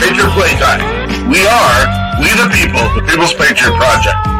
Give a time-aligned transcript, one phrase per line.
[0.00, 0.80] Patriot Playtime.
[1.28, 1.80] We are
[2.20, 4.35] We the People, the People's Patriot Project.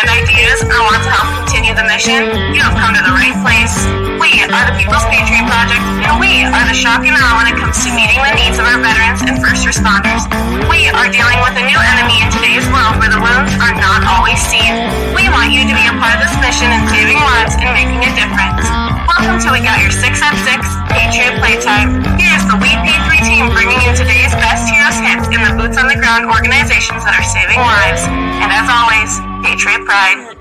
[0.00, 2.24] And ideas, or want to help continue the mission?
[2.56, 3.74] You have come to the right place.
[4.16, 7.56] We are the People's Patriot Project, and we are the shock and awe when it
[7.60, 10.24] comes to meeting the needs of our veterans and first responders.
[10.72, 14.00] We are dealing with a new enemy in today's world where the wounds are not
[14.08, 14.72] always seen.
[15.12, 18.00] We want you to be a part of this mission in saving lives and making
[18.00, 18.64] a difference.
[19.04, 22.00] Welcome to We Got Your 6 at 6 Patriot Playtime.
[22.16, 25.92] Here's the We P3 team bringing you today's best heroes hits in the boots on
[25.92, 28.08] the ground organizations that are saving lives.
[28.40, 30.36] And as always, Patriot Pride.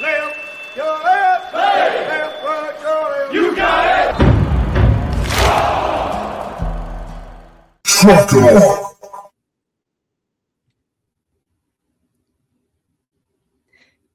[0.00, 0.36] Left,
[0.76, 3.32] your left, left, right, your.
[3.32, 4.16] You got it.
[7.84, 8.60] Trucker.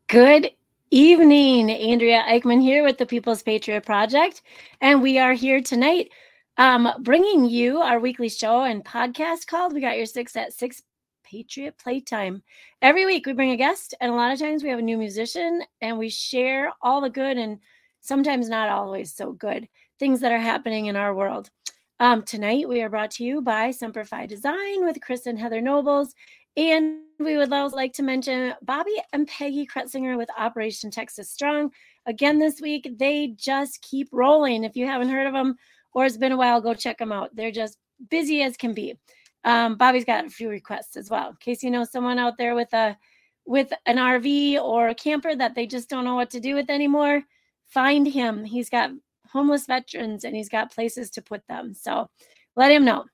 [0.08, 0.52] Good
[0.92, 1.70] evening.
[1.70, 4.42] Andrea Eichmann here with the People's Patriot Project.
[4.82, 6.12] And we are here tonight
[6.58, 10.82] um, bringing you our weekly show and podcast called We Got Your Six at Six
[11.24, 12.42] Patriot Playtime.
[12.82, 14.98] Every week we bring a guest, and a lot of times we have a new
[14.98, 17.60] musician and we share all the good and
[18.02, 19.68] sometimes not always so good
[20.00, 21.50] things that are happening in our world.
[22.00, 25.62] Um, tonight we are brought to you by Semper Fi Design with Chris and Heather
[25.62, 26.14] Nobles.
[26.56, 31.72] And we would also like to mention Bobby and Peggy Kretzinger with Operation Texas Strong.
[32.08, 34.64] Again, this week, they just keep rolling.
[34.64, 35.56] If you haven't heard of them
[35.98, 37.36] or it's been a while, go check them out.
[37.36, 37.80] They're just
[38.12, 39.00] busy as can be.
[39.44, 41.30] Um, Bobby's got a few requests as well.
[41.30, 42.96] In case you know someone out there with a
[43.48, 46.70] with an RV or a camper that they just don't know what to do with
[46.70, 47.24] anymore,
[47.66, 48.44] find him.
[48.44, 48.92] He's got
[49.32, 51.74] homeless veterans and he's got places to put them.
[51.74, 52.08] So
[52.56, 53.06] let him know.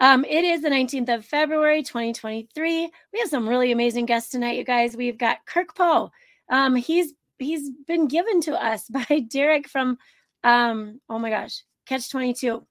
[0.00, 2.90] Um, it is the 19th of February, 2023.
[3.12, 4.96] We have some really amazing guests tonight, you guys.
[4.96, 6.10] We've got Kirk Poe.
[6.50, 9.98] Um, he's he's been given to us by Derek from
[10.42, 12.64] um, oh my gosh, Catch 22.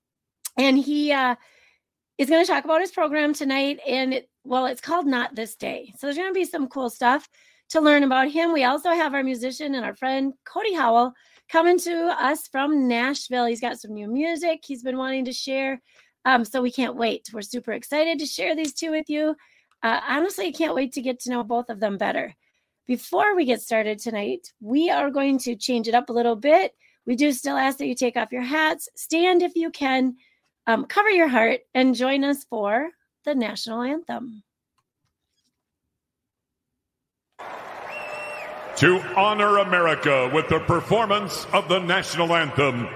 [0.57, 1.35] And he uh
[2.17, 3.79] is going to talk about his program tonight.
[3.87, 5.93] And it, well, it's called Not This Day.
[5.97, 7.27] So there's going to be some cool stuff
[7.69, 8.53] to learn about him.
[8.53, 11.13] We also have our musician and our friend Cody Howell
[11.49, 13.45] coming to us from Nashville.
[13.45, 15.81] He's got some new music he's been wanting to share.
[16.25, 17.29] Um, so we can't wait.
[17.33, 19.35] We're super excited to share these two with you.
[19.81, 22.33] Uh, honestly, I can't wait to get to know both of them better.
[22.85, 26.73] Before we get started tonight, we are going to change it up a little bit.
[27.05, 30.15] We do still ask that you take off your hats, stand if you can,
[30.67, 32.89] um, cover your heart, and join us for
[33.25, 34.43] the national anthem.
[38.77, 42.87] To honor America with the performance of the national anthem,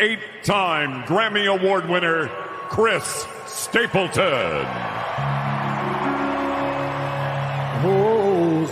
[0.00, 2.28] eight time Grammy Award winner
[2.68, 4.66] Chris Stapleton.
[7.82, 8.66] Oh,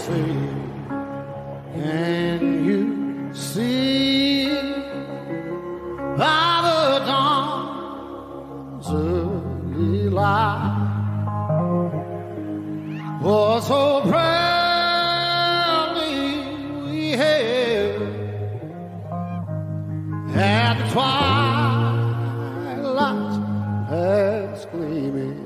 [10.19, 10.75] light?
[13.23, 14.39] For so proudly
[16.85, 18.03] we hailed
[20.35, 20.85] at the
[22.79, 23.39] twilight's
[23.91, 25.45] last gleaming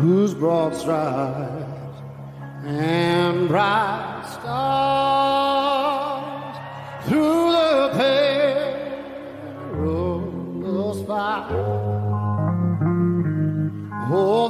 [0.00, 1.98] whose broad strides
[2.64, 5.50] and bright stars
[7.06, 7.90] through the
[9.72, 11.99] perilous fight.
[14.12, 14.49] Oh,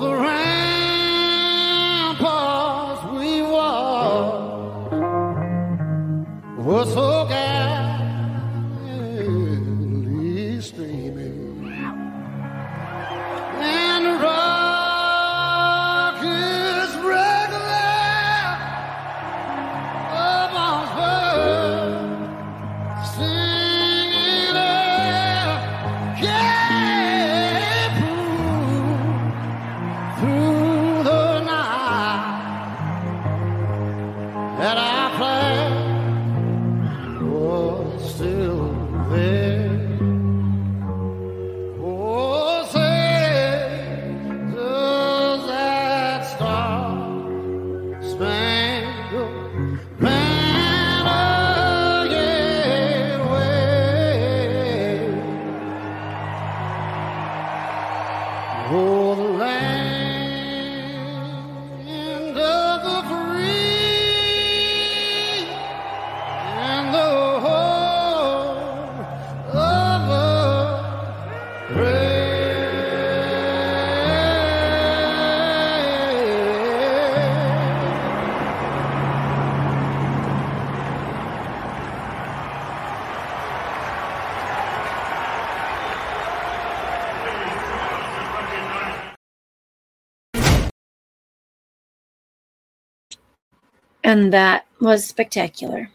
[94.11, 95.89] And that was spectacular.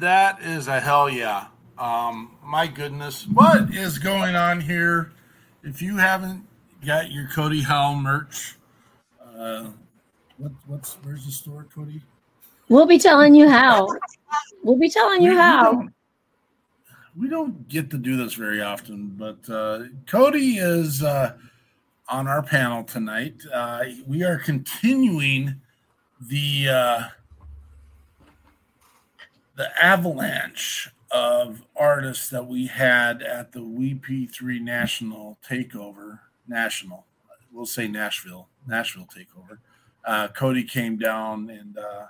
[0.00, 1.46] That is a hell yeah.
[1.78, 5.12] Um, my goodness, what is going on here?
[5.62, 6.46] If you haven't
[6.84, 8.56] got your Cody Howell merch,
[9.34, 9.68] uh,
[10.36, 12.02] what, what's where's the store, Cody?
[12.68, 13.88] We'll be telling you how.
[14.62, 15.72] We'll be telling you We- we how.
[15.72, 15.94] don't-
[17.16, 21.32] We don't get to do this very often, but uh, Cody is uh,
[22.10, 23.36] on our panel tonight.
[23.50, 25.62] Uh, we are continuing
[26.20, 27.02] the uh,
[29.56, 36.20] the avalanche of artists that we had at the WP3 National Takeover.
[36.48, 37.06] National,
[37.52, 39.58] we'll say Nashville, Nashville Takeover.
[40.04, 42.06] Uh, Cody came down and uh,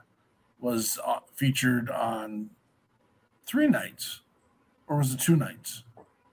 [0.61, 2.50] was uh, featured on
[3.47, 4.20] three nights,
[4.88, 5.85] or was it two nights?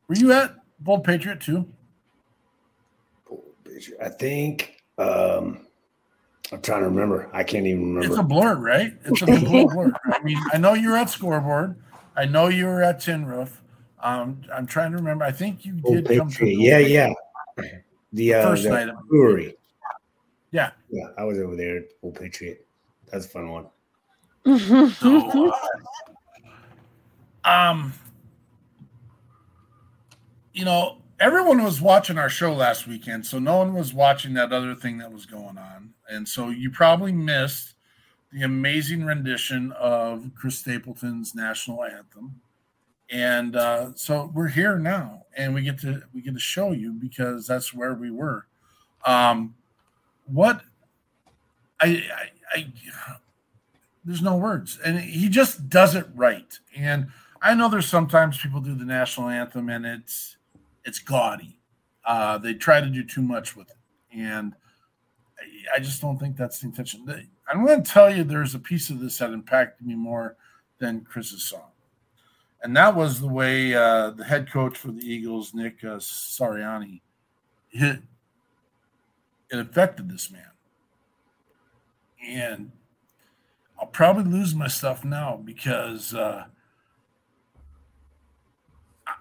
[0.08, 1.66] Were you at Bold Patriot too?
[4.02, 5.66] I think um
[6.53, 7.29] I'm trying to remember.
[7.33, 8.07] I can't even remember.
[8.07, 8.94] It's a blur, right?
[9.05, 9.91] It's a complete blur.
[10.05, 11.75] I mean, I know you were at Scoreboard.
[12.15, 13.61] I know you were at Tin Roof.
[14.01, 15.25] Um, I'm trying to remember.
[15.25, 16.59] I think you Old did come to Patriot.
[16.59, 17.13] Yeah, yeah.
[18.11, 19.55] The uh First the night of- brewery.
[20.51, 20.71] Yeah.
[20.91, 22.63] Yeah, I was over there at Old Patriot.
[23.11, 23.65] That's a fun one.
[24.91, 25.51] So,
[27.44, 27.94] uh, um,
[30.53, 34.52] you know, everyone was watching our show last weekend, so no one was watching that
[34.52, 37.75] other thing that was going on, and so you probably missed
[38.34, 42.42] the amazing rendition of Chris Stapleton's national anthem.
[43.10, 46.92] And uh, so we're here now, and we get to we get to show you
[46.92, 48.46] because that's where we were.
[49.06, 49.56] Um,
[50.25, 50.62] what
[51.80, 52.04] I,
[52.54, 52.74] I, I
[54.04, 57.08] there's no words and he just does it right and
[57.42, 60.38] i know there's sometimes people do the national anthem and it's
[60.85, 61.59] it's gaudy.
[62.06, 63.77] Uh they try to do too much with it.
[64.18, 64.53] And
[65.75, 67.06] i, just don't think that's the intention.
[67.50, 70.38] I'm going to tell you there's a piece of this that impacted me more
[70.80, 71.71] than chris's song.
[72.62, 77.01] And that was the way uh the head coach for the eagles nick uh, Sirianni
[77.69, 78.00] hit
[79.50, 80.48] it affected this man.
[82.25, 82.72] And
[83.79, 86.46] I'll probably lose my stuff now because uh,
[89.05, 89.13] I-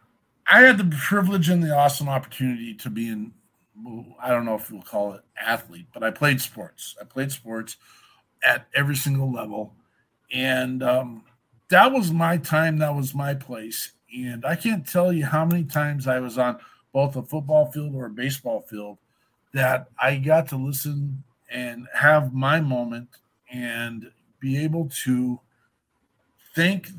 [0.52, 3.32] I had the privilege and the awesome opportunity to be in,
[4.22, 6.94] I don't know if we'll call it athlete, but I played sports.
[7.00, 7.78] I played sports
[8.44, 9.72] at every single level,
[10.30, 11.24] and um,
[11.70, 12.76] that was my time.
[12.78, 16.58] That was my place, and I can't tell you how many times I was on
[16.92, 18.98] both a football field or a baseball field
[19.54, 23.08] that I got to listen and have my moment
[23.50, 25.40] and be able to
[26.54, 26.90] thank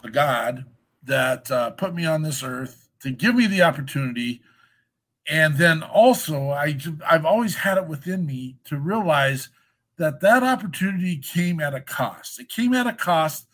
[0.00, 0.64] the God
[1.04, 4.42] that uh, put me on this earth to give me the opportunity.
[5.26, 9.48] And then also, I, I've always had it within me to realize
[9.96, 12.40] that that opportunity came at a cost.
[12.40, 13.46] It came at a cost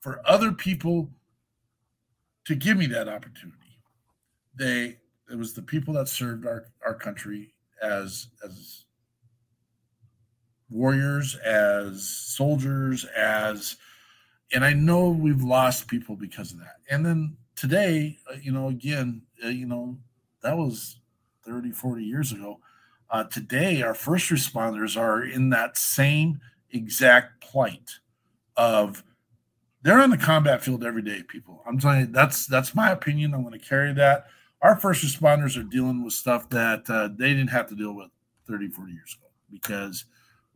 [0.00, 1.10] for other people
[2.44, 3.80] to give me that opportunity.
[4.54, 4.98] They,
[5.30, 8.84] it was the people that served our, our country as, as
[10.70, 13.76] warriors, as soldiers, as
[14.52, 16.76] and I know we've lost people because of that.
[16.90, 19.96] And then today, uh, you know, again, uh, you know,
[20.42, 21.00] that was
[21.44, 22.60] 30, 40 years ago.
[23.10, 26.40] Uh, today, our first responders are in that same
[26.72, 27.90] exact plight
[28.56, 29.02] of
[29.82, 31.62] they're on the combat field every day, people.
[31.66, 33.34] I'm telling you, that's that's my opinion.
[33.34, 34.26] I'm going to carry that.
[34.62, 38.08] Our first responders are dealing with stuff that uh, they didn't have to deal with
[38.48, 40.06] 30, 40 years ago because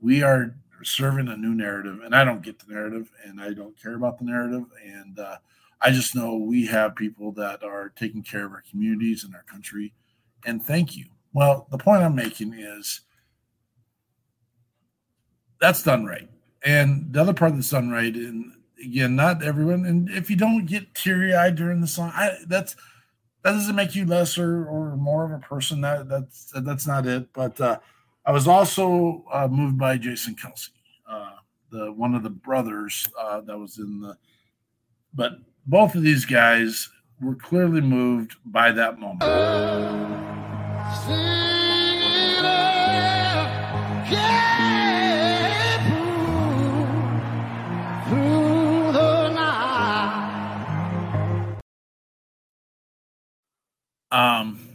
[0.00, 3.80] we are serving a new narrative and i don't get the narrative and i don't
[3.80, 5.36] care about the narrative and uh,
[5.80, 9.44] i just know we have people that are taking care of our communities and our
[9.44, 9.92] country
[10.46, 11.06] and thank you.
[11.32, 13.00] Well the point i'm making is
[15.60, 16.28] that's done right.
[16.64, 20.66] And the other part that's done right and again not everyone and if you don't
[20.66, 22.76] get teary-eyed during the song I, that's
[23.42, 27.32] that doesn't make you lesser or more of a person that that's that's not it
[27.32, 27.78] but uh
[28.26, 30.70] I was also uh, moved by Jason Kelce,
[31.08, 31.36] uh,
[31.70, 34.16] the one of the brothers uh, that was in the.
[35.14, 39.22] But both of these guys were clearly moved by that moment.
[54.12, 54.69] Um,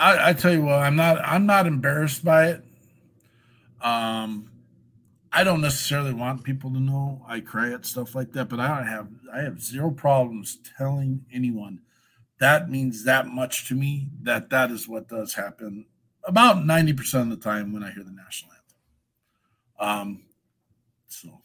[0.00, 2.64] I, I tell you what, I'm not I'm not embarrassed by it.
[3.82, 4.50] Um,
[5.32, 8.76] I don't necessarily want people to know I cry at stuff like that, but I
[8.76, 11.80] don't have I have zero problems telling anyone
[12.40, 15.84] that means that much to me that that is what does happen
[16.24, 20.00] about 90% of the time when I hear the national anthem.
[20.00, 20.22] Um,
[21.06, 21.42] So,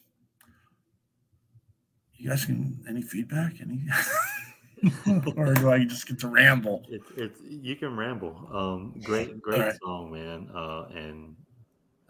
[2.18, 3.62] you guys can any feedback?
[3.62, 3.82] Any,
[5.36, 6.84] or do I just get to ramble?
[6.90, 8.50] It's it's you can ramble.
[8.52, 9.76] Um, great great right.
[9.84, 10.50] song, man.
[10.54, 11.36] Uh, and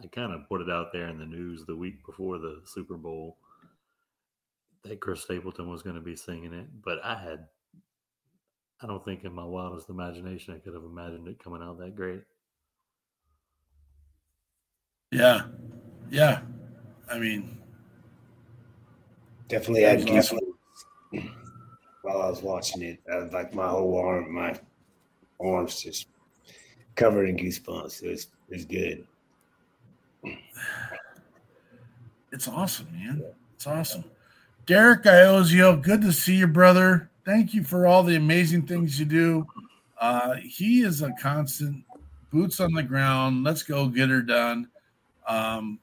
[0.01, 2.97] I kind of put it out there in the news the week before the Super
[2.97, 3.37] Bowl
[4.83, 7.45] that Chris Stapleton was going to be singing it, but I had
[8.81, 11.95] I don't think in my wildest imagination I could have imagined it coming out that
[11.95, 12.21] great.
[15.11, 15.43] Yeah,
[16.09, 16.41] yeah.
[17.09, 17.59] I mean,
[19.47, 20.39] Definitely had That awesome.
[22.05, 22.99] While I was watching it.
[23.07, 24.57] Was like my whole arm, my
[25.39, 26.07] arms just
[26.95, 28.03] covered in goosebumps.
[28.03, 29.07] It was it was good.
[32.31, 33.23] it's awesome, man.
[33.55, 34.03] It's awesome.
[34.65, 37.09] Derek Iozio, good to see you, brother.
[37.25, 39.47] Thank you for all the amazing things you do.
[39.99, 41.83] Uh, he is a constant
[42.31, 43.43] boots on the ground.
[43.43, 44.67] Let's go get her done.
[45.27, 45.79] Um,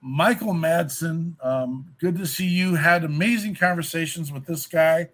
[0.00, 2.74] Michael Madsen, um, good to see you.
[2.74, 5.08] Had amazing conversations with this guy.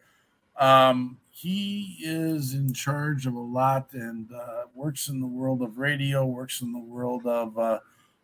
[0.59, 5.79] Um, he is in charge of a lot and uh, works in the world of
[5.79, 7.81] radio, works in the world of uh,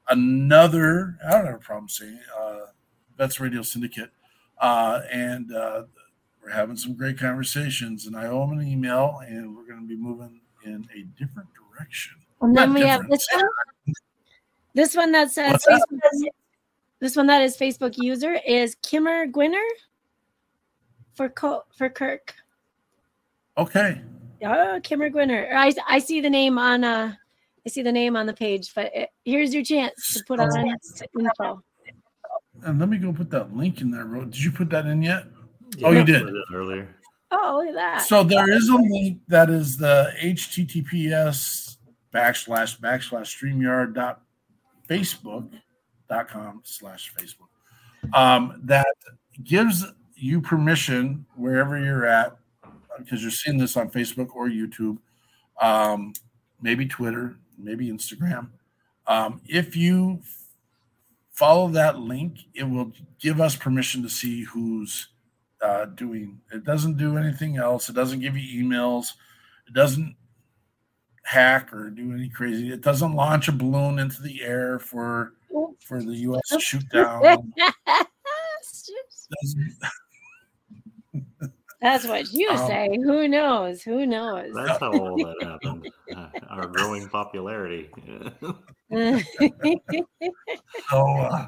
[0.08, 2.58] another, I don't have a problem saying uh,
[3.18, 4.10] Vets Radio Syndicate.
[4.58, 5.84] Uh, and uh,
[6.42, 8.06] we're having some great conversations.
[8.06, 11.48] And I owe him an email, and we're going to be moving in a different
[11.72, 12.16] direction.
[12.40, 13.44] And then Not we have this one.
[14.74, 15.64] This one that says?
[15.68, 16.28] Facebook,
[17.00, 19.66] this one that is Facebook user is Kimmer Gwinner
[21.20, 22.34] for Co- for Kirk.
[23.58, 24.00] Okay.
[24.42, 25.52] Oh, Kimmer Gwinner.
[25.54, 27.12] I I see the name on uh
[27.66, 30.48] I see the name on the page, but it, here's your chance to put on
[31.18, 31.62] info.
[32.62, 34.06] And let me go put that link in there.
[34.06, 34.24] Ro.
[34.24, 35.24] Did you put that in yet?
[35.84, 36.26] Oh, you did.
[36.54, 36.96] Earlier.
[37.30, 38.02] Oh, look at that.
[38.06, 41.76] So there is a link that is the https
[42.14, 44.22] backslash backslash streamyard dot
[44.88, 45.50] facebook
[46.08, 48.86] dot com slash facebook um, that
[49.44, 49.84] gives
[50.22, 52.36] you permission wherever you're at
[52.98, 54.98] because you're seeing this on facebook or youtube
[55.60, 56.12] um,
[56.60, 58.48] maybe twitter maybe instagram
[59.06, 60.20] um, if you
[61.32, 65.08] follow that link it will give us permission to see who's
[65.62, 66.40] uh, doing.
[66.52, 67.88] It doesn't do anything else.
[67.88, 69.12] It doesn't give you emails.
[69.68, 70.16] It doesn't
[71.22, 72.72] hack or do any crazy.
[72.72, 75.34] It doesn't launch a balloon into the air for
[75.84, 76.62] for the U.S.
[76.62, 77.52] shoot down.
[79.42, 79.76] Doesn't-
[81.80, 82.88] That's what you Um, say.
[83.02, 83.82] Who knows?
[83.82, 84.52] Who knows?
[84.54, 85.90] That's how all that happened.
[86.14, 87.88] Uh, our growing popularity.
[90.90, 91.46] so uh,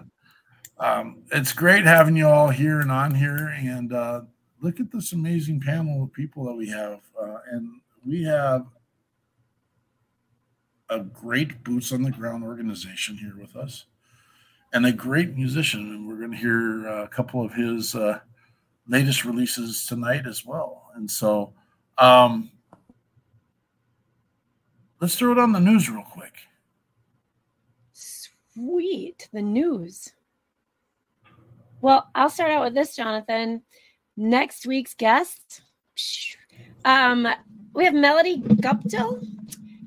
[0.79, 3.55] um, it's great having you all here and on here.
[3.59, 4.23] And uh,
[4.61, 7.01] look at this amazing panel of people that we have.
[7.21, 8.67] Uh, and we have
[10.89, 13.85] a great boots on the ground organization here with us
[14.73, 15.81] and a great musician.
[15.81, 18.21] And we're going to hear a couple of his uh,
[18.93, 20.91] latest releases tonight as well.
[20.95, 21.55] And so
[21.97, 22.51] um,
[25.01, 26.35] let's throw it on the news real quick.
[27.95, 29.29] Sweet.
[29.33, 30.13] The news.
[31.81, 33.63] Well, I'll start out with this, Jonathan.
[34.17, 35.63] Next week's guest,
[36.85, 37.27] um,
[37.73, 39.27] we have Melody Guptill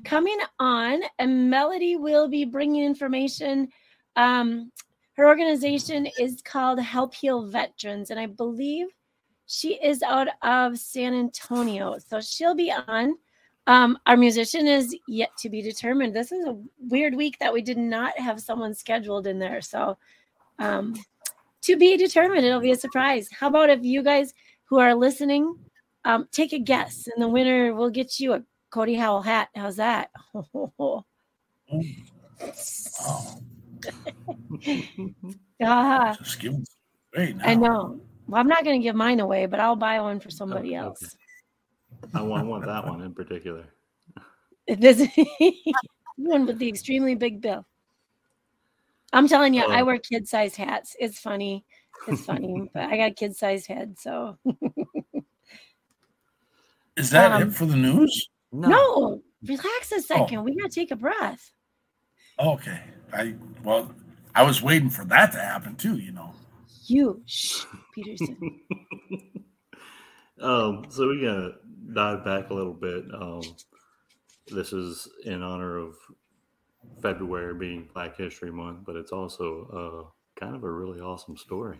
[0.04, 3.68] coming on, and Melody will be bringing information.
[4.16, 4.72] Um,
[5.12, 8.88] her organization is called Help Heal Veterans, and I believe
[9.46, 11.96] she is out of San Antonio.
[11.98, 13.14] So she'll be on.
[13.68, 16.14] Um, our musician is yet to be determined.
[16.14, 19.60] This is a weird week that we did not have someone scheduled in there.
[19.60, 19.96] So
[20.58, 20.94] um,
[21.62, 23.28] to be determined, it'll be a surprise.
[23.32, 24.34] How about if you guys
[24.64, 25.56] who are listening
[26.04, 29.48] um, take a guess, and the winner will get you a Cody Howell hat.
[29.54, 30.10] How's that?
[35.62, 36.64] Ah, Just give them
[37.14, 37.48] away now.
[37.48, 38.00] I know.
[38.26, 40.76] Well, I'm not going to give mine away, but I'll buy one for somebody Okay.
[40.76, 41.16] else.
[42.14, 43.64] I want, I want that one in particular.
[44.66, 45.06] This
[46.16, 47.64] one with the extremely big bill.
[49.12, 49.84] I'm telling you, I Oh.
[49.84, 50.96] wear kid sized hats.
[50.98, 51.64] It's funny.
[52.08, 53.96] It's funny, but I got kid sized head.
[53.98, 54.36] So
[56.96, 58.28] Is that um, it for the news?
[58.52, 60.42] no, relax a second.
[60.44, 61.52] We got to take a breath.
[62.40, 62.80] Okay.
[63.12, 63.94] I well,
[64.34, 65.98] I was waiting for that to happen too.
[65.98, 66.32] You know.
[66.88, 67.64] You, shh,
[67.94, 68.60] Peterson.
[70.40, 71.52] Um, so we're gonna
[71.94, 73.04] dive back a little bit.
[73.14, 73.40] Um,
[74.48, 75.96] this is in honor of
[77.00, 81.78] February being Black History Month, but it's also uh, kind of a really awesome story.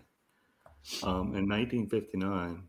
[1.03, 2.63] Um, in 1959,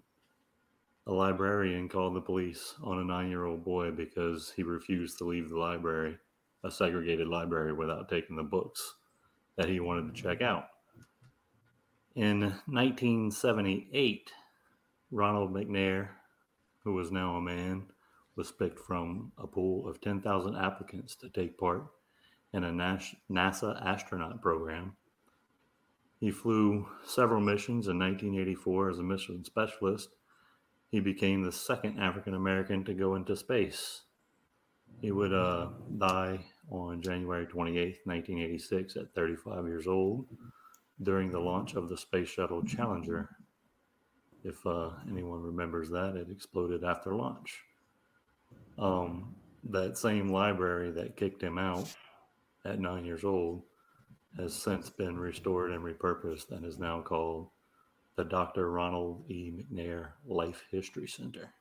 [1.05, 5.57] a librarian called the police on a nine-year-old boy because he refused to leave the
[5.57, 6.17] library,
[6.65, 8.95] a segregated library, without taking the books
[9.55, 10.65] that he wanted to check out.
[12.17, 14.31] In 1978,
[15.11, 16.07] Ronald McNair,
[16.83, 17.83] who was now a man,
[18.35, 21.85] was picked from a pool of 10,000 applicants to take part
[22.51, 24.95] in a NASA astronaut program.
[26.19, 30.09] He flew several missions in 1984 as a mission specialist.
[30.89, 34.01] He became the second African American to go into space.
[35.01, 35.67] He would uh,
[35.99, 40.25] die on January 28, 1986, at 35 years old
[41.01, 43.29] during the launch of the Space Shuttle Challenger.
[44.43, 47.61] If uh, anyone remembers that, it exploded after launch.
[48.77, 49.35] Um,
[49.69, 51.93] that same library that kicked him out
[52.65, 53.63] at nine years old
[54.37, 57.49] has since been restored and repurposed and is now called
[58.15, 58.69] the Dr.
[58.69, 59.51] Ronald E.
[59.51, 61.53] McNair Life History Center.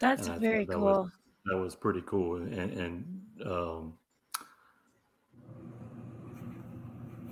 [0.00, 0.82] That's very that cool.
[0.84, 1.10] Was,
[1.46, 2.36] that was pretty cool.
[2.36, 3.94] And, and um,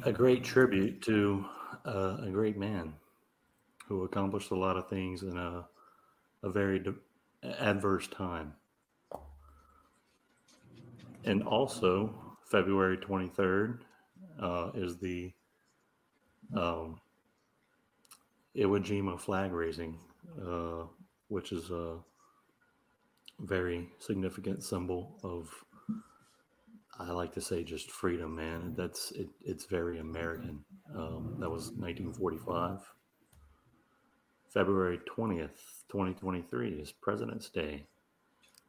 [0.04, 1.44] a great tribute to
[1.84, 2.92] uh, a great man
[3.88, 5.66] who accomplished a lot of things in a,
[6.42, 6.84] a very
[7.42, 8.52] adverse time.
[11.24, 13.80] And also, February 23rd
[14.40, 15.32] uh, is the
[16.54, 17.00] um,
[18.56, 19.98] Iwo Jima flag raising,
[20.40, 20.84] uh,
[21.28, 21.96] which is a
[23.40, 25.50] very significant symbol of,
[26.98, 28.74] I like to say, just freedom, man.
[28.76, 30.64] That's it, it's very American.
[30.94, 32.80] Um, that was 1945.
[34.52, 37.84] February 20th, 2023 is President's Day.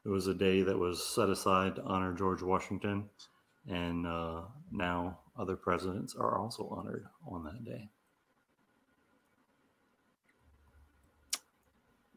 [0.05, 3.09] It was a day that was set aside to honor George Washington,
[3.69, 7.89] and uh, now other presidents are also honored on that day.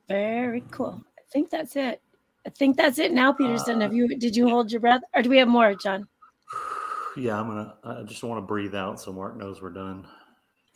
[0.08, 1.04] Very cool.
[1.18, 2.02] I think that's it.
[2.46, 3.80] I think that's it now, Peterson.
[3.80, 6.06] have you did you hold your breath, or do we have more, John?
[7.16, 7.74] Yeah, I'm gonna.
[7.82, 10.06] I just want to breathe out so Mark knows we're done.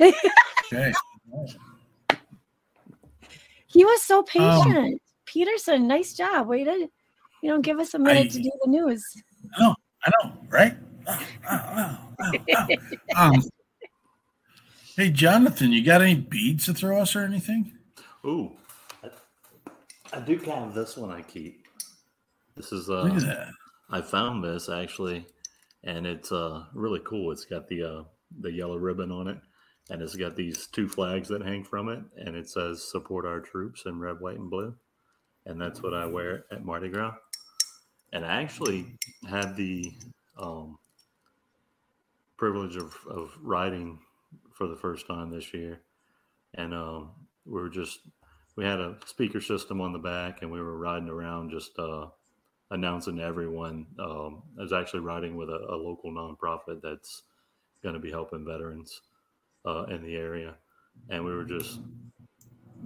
[0.00, 0.92] Okay.
[3.74, 5.02] He was so patient.
[5.26, 6.46] Peterson, nice job.
[6.46, 6.88] Way to,
[7.42, 9.04] you know, give us a minute I- to do the news.
[9.56, 9.74] I know,
[10.04, 10.76] I know, right?
[11.08, 12.68] Oh, oh, oh, oh, oh.
[13.16, 13.42] Um,
[14.96, 17.72] hey, Jonathan, you got any beads to throw us or anything?
[18.24, 18.52] Ooh,
[20.14, 21.66] I, do have this one I keep.
[22.56, 23.48] This is uh, Look at that.
[23.90, 25.26] I found this actually,
[25.82, 27.32] and it's uh really cool.
[27.32, 28.02] It's got the uh
[28.40, 29.38] the yellow ribbon on it,
[29.90, 33.40] and it's got these two flags that hang from it, and it says "Support our
[33.40, 34.74] troops" in red, white, and blue,
[35.46, 37.14] and that's what I wear at Mardi Gras.
[38.12, 38.86] And I actually
[39.28, 39.92] had the
[40.38, 40.78] um,
[42.36, 43.98] privilege of of riding
[44.52, 45.80] for the first time this year,
[46.54, 47.10] and um,
[47.44, 48.00] we were just
[48.56, 52.06] we had a speaker system on the back, and we were riding around just uh,
[52.70, 53.86] announcing to everyone.
[53.98, 57.22] Um, I was actually riding with a, a local nonprofit that's
[57.82, 59.00] going to be helping veterans
[59.66, 60.54] uh, in the area,
[61.08, 61.80] and we were just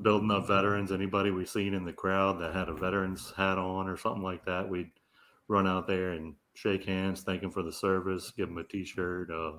[0.02, 0.92] building up veterans.
[0.92, 4.44] Anybody we seen in the crowd that had a veterans hat on or something like
[4.46, 4.90] that, we'd
[5.48, 9.30] run out there and shake hands, thank them for the service, give them a T-shirt,
[9.30, 9.52] uh,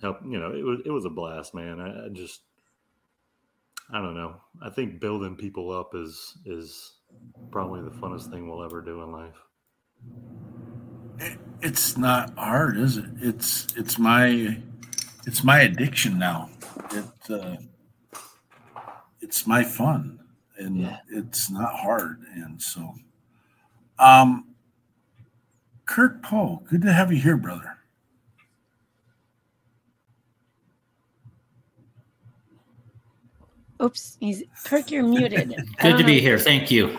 [0.00, 0.20] help.
[0.24, 1.80] You know, it was it was a blast, man.
[1.80, 2.42] I, I just
[3.92, 4.36] I don't know.
[4.62, 6.94] I think building people up is is
[7.52, 9.36] probably the funnest thing we'll ever do in life.
[11.18, 13.06] It, it's not hard, is it?
[13.20, 14.58] It's it's my
[15.26, 16.50] it's my addiction now.
[16.92, 17.56] It uh,
[19.20, 20.20] it's my fun,
[20.58, 20.98] and Yeah.
[21.10, 22.22] it's not hard.
[22.34, 22.94] And so,
[23.98, 24.54] um,
[25.86, 27.75] Kirk Poe, good to have you here, brother.
[33.82, 35.54] Oops, he's Kirk, you're muted.
[35.78, 36.38] Good to be here.
[36.38, 36.98] Thank you.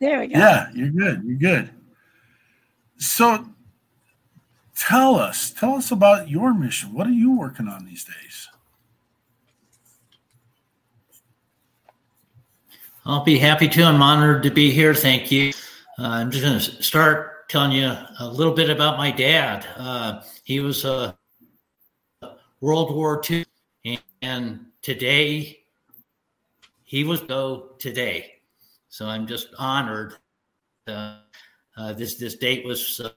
[0.00, 0.38] There we go.
[0.38, 1.22] Yeah, you're good.
[1.24, 1.70] You're good.
[2.98, 3.46] So,
[4.76, 6.92] tell us, tell us about your mission.
[6.92, 8.48] What are you working on these days?
[13.06, 13.84] I'll be happy to.
[13.84, 14.92] I'm honored to be here.
[14.92, 15.52] Thank you.
[15.98, 19.64] Uh, I'm just going to start telling you a little bit about my dad.
[19.76, 21.16] Uh, he was a
[22.60, 23.46] World War II,
[24.20, 25.60] and today
[26.86, 28.32] he was go today.
[28.88, 30.14] So I'm just honored.
[30.86, 31.18] Uh,
[31.76, 33.10] uh, this this date was uh,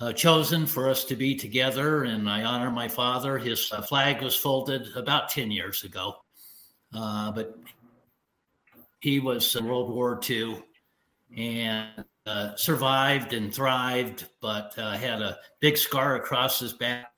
[0.00, 3.38] uh, chosen for us to be together, and I honor my father.
[3.38, 6.16] His uh, flag was folded about ten years ago,
[6.92, 7.56] uh, but
[9.00, 10.62] he was in World War II
[11.36, 12.04] and
[12.56, 17.12] survived and thrived, but had a big scar across his back,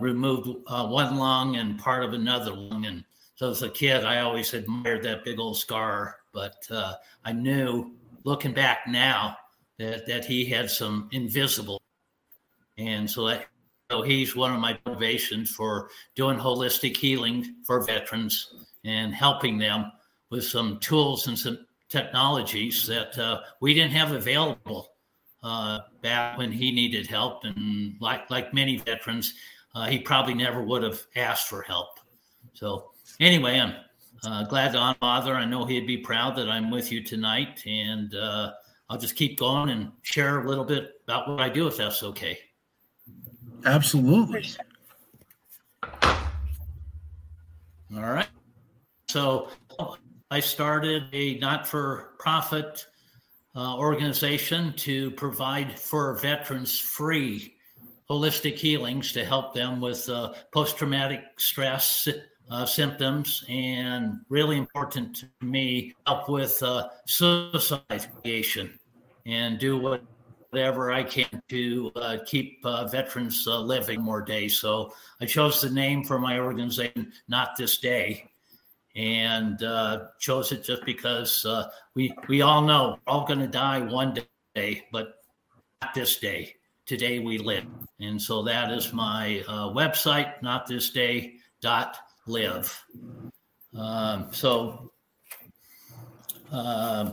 [0.00, 2.86] removed one lung and part of another lung.
[2.86, 3.04] And
[3.36, 7.92] so as a kid, I always admired that big old scar, but uh, I knew
[8.24, 9.36] looking back now
[9.78, 11.80] that, that he had some invisible.
[12.78, 13.46] And so that
[13.90, 19.92] so he's one of my motivations for doing holistic healing for veterans and helping them
[20.30, 24.88] with some tools and some technologies that uh, we didn't have available
[25.44, 27.44] uh, back when he needed help.
[27.44, 29.34] And like like many veterans,
[29.74, 32.00] uh, he probably never would have asked for help.
[32.54, 33.74] So anyway, I'm
[34.24, 35.34] uh, glad to on father.
[35.34, 38.52] I know he'd be proud that I'm with you tonight, and uh,
[38.88, 42.02] I'll just keep going and share a little bit about what I do, if that's
[42.02, 42.38] okay.
[43.64, 44.46] Absolutely.
[47.94, 48.28] All right.
[49.08, 49.48] So
[50.30, 52.86] I started a not for profit
[53.54, 57.54] uh, organization to provide for veterans free
[58.10, 62.08] holistic healings to help them with uh, post traumatic stress
[62.50, 68.78] uh, symptoms and really important to me help with uh, suicide ideation
[69.24, 70.02] and do what
[70.50, 74.58] whatever I can to uh, keep uh, veterans uh, living more days.
[74.58, 78.30] So I chose the name for my organization, Not This Day,
[78.94, 81.44] and uh, chose it just because
[81.94, 84.16] we we all know we're all going to die one
[84.54, 85.16] day, but
[85.82, 86.54] not this day.
[86.86, 87.66] Today we live,
[88.00, 90.40] and so that is my website,
[92.26, 92.84] notthisday.live.
[93.76, 94.92] Um, so.
[96.52, 97.12] Uh,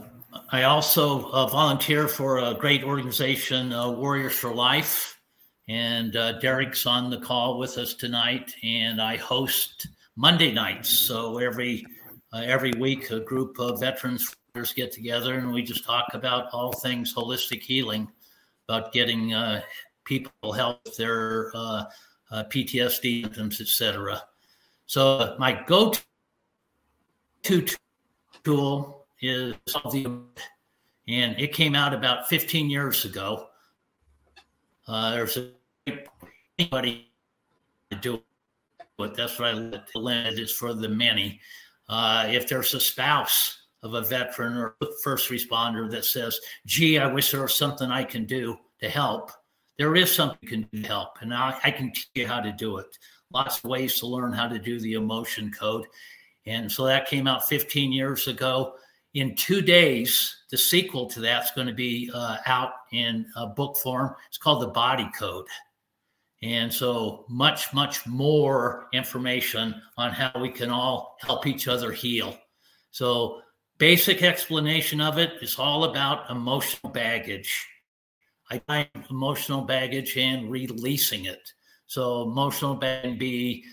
[0.50, 5.18] I also uh, volunteer for a great organization, uh, Warriors for Life.
[5.68, 10.90] And uh, Derek's on the call with us tonight, and I host Monday nights.
[10.90, 11.86] So every
[12.32, 14.34] uh, every week, a group of veterans
[14.74, 18.10] get together, and we just talk about all things holistic healing,
[18.68, 19.62] about getting uh,
[20.04, 21.50] people help their
[22.30, 24.22] PTSD symptoms, etc.
[24.86, 26.02] So my go-to
[28.42, 29.54] tool is
[31.06, 33.48] and it came out about 15 years ago.
[34.86, 35.38] Uh, there's
[36.58, 37.10] anybody
[37.90, 38.22] to do it.
[38.96, 41.40] But that's what I limit is for the many.
[41.88, 47.06] Uh, if there's a spouse of a veteran or first responder that says, "Gee, I
[47.06, 49.32] wish there was something I can do to help,"
[49.78, 52.78] there is something you can help, and I, I can teach you how to do
[52.78, 52.96] it.
[53.34, 55.86] Lots of ways to learn how to do the emotion code,
[56.46, 58.74] and so that came out 15 years ago
[59.14, 63.76] in two days, the sequel to that's going to be uh, out in a book
[63.78, 64.14] form.
[64.28, 65.46] It's called The Body Code.
[66.42, 72.36] And so, much, much more information on how we can all help each other heal.
[72.90, 73.40] So,
[73.78, 77.66] basic explanation of it is all about emotional baggage.
[78.50, 81.52] I find emotional baggage and releasing it.
[81.94, 83.64] So, emotional baggage be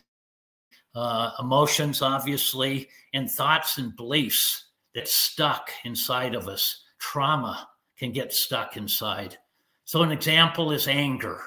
[0.93, 6.83] uh, emotions, obviously, and thoughts and beliefs that stuck inside of us.
[6.99, 9.39] Trauma can get stuck inside.
[9.85, 11.41] So, an example is anger.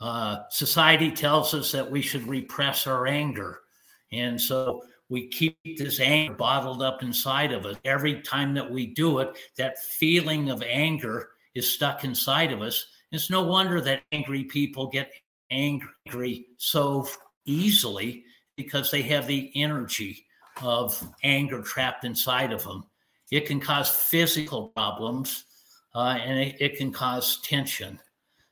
[0.00, 3.60] Uh, society tells us that we should repress our anger.
[4.10, 7.76] And so we keep this anger bottled up inside of us.
[7.84, 12.86] Every time that we do it, that feeling of anger is stuck inside of us.
[13.12, 15.12] It's no wonder that angry people get
[15.54, 17.08] angry so
[17.44, 18.24] easily
[18.56, 20.24] because they have the energy
[20.62, 22.84] of anger trapped inside of them.
[23.30, 25.44] It can cause physical problems
[25.94, 27.98] uh, and it, it can cause tension.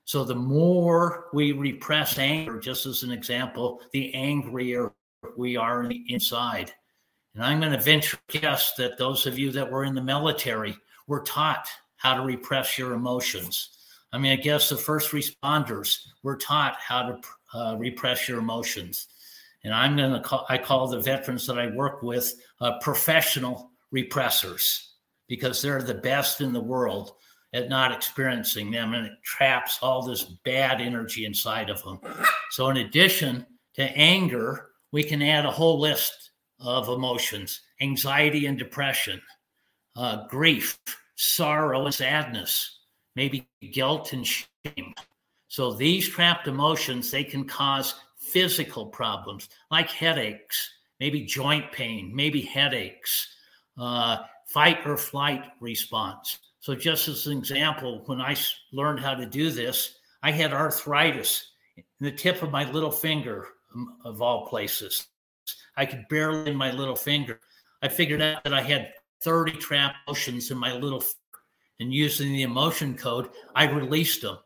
[0.04, 4.92] So the more we repress anger, just as an example, the angrier
[5.36, 6.72] we are inside.
[7.34, 10.76] And I'm going to venture guess that those of you that were in the military
[11.06, 13.78] were taught how to repress your emotions.
[14.12, 19.06] I mean, I guess the first responders were taught how to uh, repress your emotions.
[19.64, 23.70] And I'm going to call, I call the veterans that I work with uh, professional
[23.94, 24.88] repressors
[25.28, 27.12] because they're the best in the world
[27.54, 28.94] at not experiencing them.
[28.94, 32.00] And it traps all this bad energy inside of them.
[32.50, 38.58] So, in addition to anger, we can add a whole list of emotions anxiety and
[38.58, 39.20] depression,
[39.96, 40.78] uh, grief,
[41.16, 42.78] sorrow and sadness,
[43.16, 44.94] maybe guilt and shame.
[45.48, 50.70] So, these trapped emotions, they can cause physical problems like headaches,
[51.00, 53.28] maybe joint pain, maybe headaches,
[53.78, 56.38] uh, fight or flight response.
[56.60, 58.36] So, just as an example, when I
[58.72, 63.48] learned how to do this, I had arthritis in the tip of my little finger,
[64.04, 65.06] of all places.
[65.76, 67.40] I could barely in my little finger.
[67.82, 71.02] I figured out that I had 30 trap emotions in my little.
[71.82, 74.38] And using the emotion code, I released them.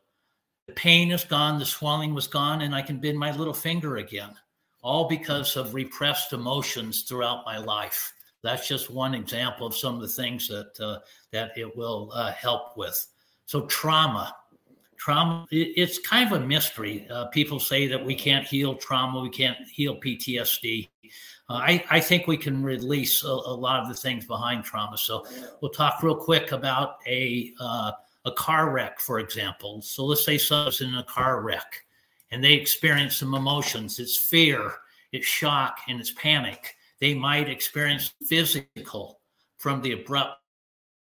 [0.69, 3.99] The pain is gone, the swelling was gone, and I can bend my little finger
[3.99, 4.31] again,
[4.81, 8.11] all because of repressed emotions throughout my life.
[8.43, 12.33] That's just one example of some of the things that uh, that it will uh,
[12.33, 13.07] help with.
[13.45, 14.35] So trauma,
[14.97, 19.21] trauma it, it's kind of a mystery uh, people say that we can't heal trauma
[19.21, 20.89] we can't heal ptsd
[21.49, 24.99] uh, I, I think we can release a, a, lot of the things behind trauma.
[24.99, 25.25] So
[25.61, 27.93] we'll talk real quick about a uh,
[28.25, 29.81] a car wreck for example.
[29.83, 31.85] So let's say someone's in a car wreck
[32.33, 34.01] and they experience some emotions.
[34.01, 34.73] It's fear
[35.13, 36.77] it's shock and it's panic.
[37.01, 39.21] They might experience physical
[39.59, 40.41] from the abrupt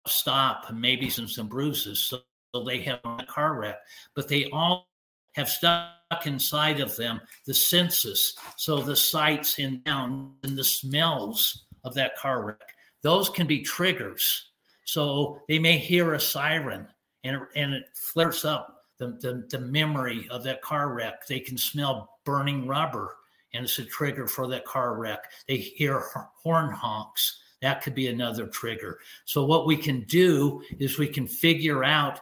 [0.08, 2.00] stop and maybe some some bruises.
[2.00, 2.22] So
[2.66, 3.78] they have a car wreck,
[4.16, 4.88] but they all
[5.34, 8.36] have stuck inside of them the senses.
[8.56, 13.62] So the sights and sounds and the smells of that car wreck, those can be
[13.62, 14.52] triggers.
[14.86, 16.88] So they may hear a siren
[17.24, 21.26] and, and it flares up the, the, the memory of that car wreck.
[21.28, 23.16] They can smell burning rubber
[23.54, 25.32] and it's a trigger for that car wreck.
[25.48, 26.06] They hear
[26.42, 27.40] horn honks.
[27.62, 29.00] That could be another trigger.
[29.26, 32.20] So, what we can do is we can figure out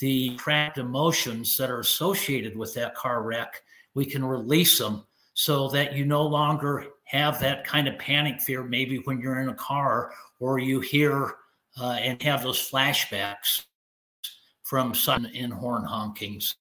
[0.00, 3.62] the trapped emotions that are associated with that car wreck,
[3.94, 8.62] we can release them so that you no longer have that kind of panic fear,
[8.62, 11.34] maybe when you're in a car or you hear
[11.80, 13.64] uh, and have those flashbacks
[14.64, 16.54] from sun and horn honkings.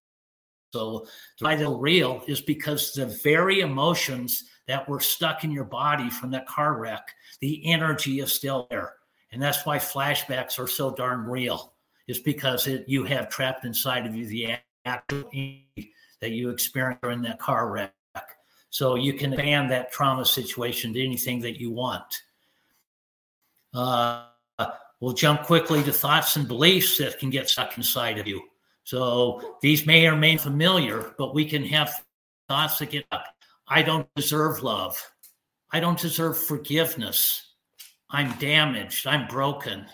[0.73, 1.07] So,
[1.39, 6.29] why they're real is because the very emotions that were stuck in your body from
[6.31, 8.93] that car wreck, the energy is still there.
[9.31, 11.73] And that's why flashbacks are so darn real
[12.09, 15.29] is because it, you have trapped inside of you the actual
[16.19, 17.93] that you experienced during that car wreck.
[18.71, 22.23] So you can expand that trauma situation to anything that you want.
[23.73, 24.25] Uh,
[24.99, 28.41] we'll jump quickly to thoughts and beliefs that can get stuck inside of you.
[28.83, 32.03] So these may or may not be familiar, but we can have
[32.47, 33.25] thoughts that get up.
[33.67, 34.99] I don't deserve love.
[35.71, 37.53] I don't deserve forgiveness.
[38.09, 39.05] I'm damaged.
[39.05, 39.85] I'm broken.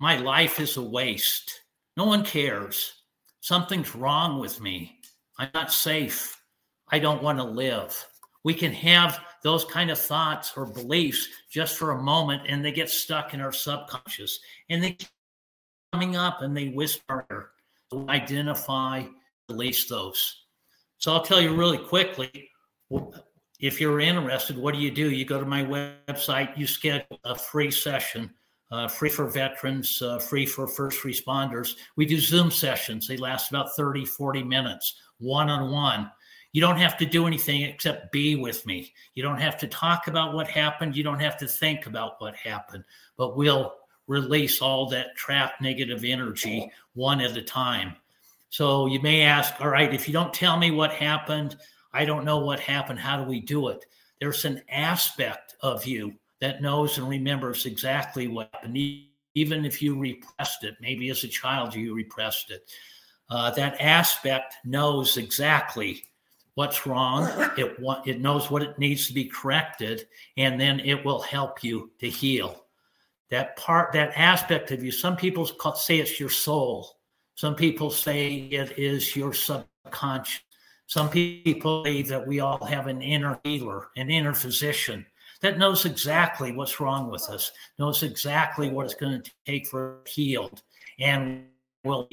[0.00, 1.60] My life is a waste.
[1.98, 2.94] No one cares.
[3.42, 4.98] Something's wrong with me.
[5.38, 6.42] I'm not safe.
[6.90, 8.06] I don't want to live.
[8.42, 12.72] We can have those kind of thoughts or beliefs just for a moment and they
[12.72, 15.08] get stuck in our subconscious and they keep
[15.92, 17.52] coming up and they whisper
[17.92, 19.04] to identify,
[19.50, 20.44] release those.
[20.96, 22.48] So I'll tell you really quickly
[23.60, 25.10] if you're interested, what do you do?
[25.10, 28.30] You go to my website, you schedule a free session
[28.70, 31.76] uh, free for veterans, uh, free for first responders.
[31.96, 33.06] We do Zoom sessions.
[33.06, 36.10] They last about 30, 40 minutes, one on one.
[36.52, 38.92] You don't have to do anything except be with me.
[39.14, 40.96] You don't have to talk about what happened.
[40.96, 42.84] You don't have to think about what happened,
[43.16, 43.74] but we'll
[44.08, 47.94] release all that trapped negative energy one at a time.
[48.48, 51.56] So you may ask, all right, if you don't tell me what happened,
[51.92, 52.98] I don't know what happened.
[52.98, 53.86] How do we do it?
[54.18, 58.76] There's an aspect of you that knows and remembers exactly what happened,
[59.34, 60.76] even if you repressed it.
[60.80, 62.70] Maybe as a child you repressed it.
[63.28, 66.02] Uh, that aspect knows exactly
[66.54, 67.28] what's wrong.
[67.56, 67.76] It
[68.06, 72.08] it knows what it needs to be corrected, and then it will help you to
[72.08, 72.64] heal.
[73.30, 74.90] That part, that aspect of you.
[74.90, 76.96] Some people call, say it's your soul.
[77.36, 80.42] Some people say it is your subconscious.
[80.86, 85.06] Some people believe that we all have an inner healer, an inner physician
[85.40, 90.00] that knows exactly what's wrong with us, knows exactly what it's going to take for
[90.06, 90.62] healed,
[90.98, 91.44] and
[91.84, 92.08] will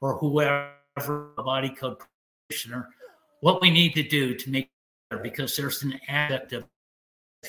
[0.00, 1.98] or whoever a body code
[2.48, 2.88] practitioner,
[3.40, 4.70] what we need to do to make
[5.10, 6.64] better because there's an aspect of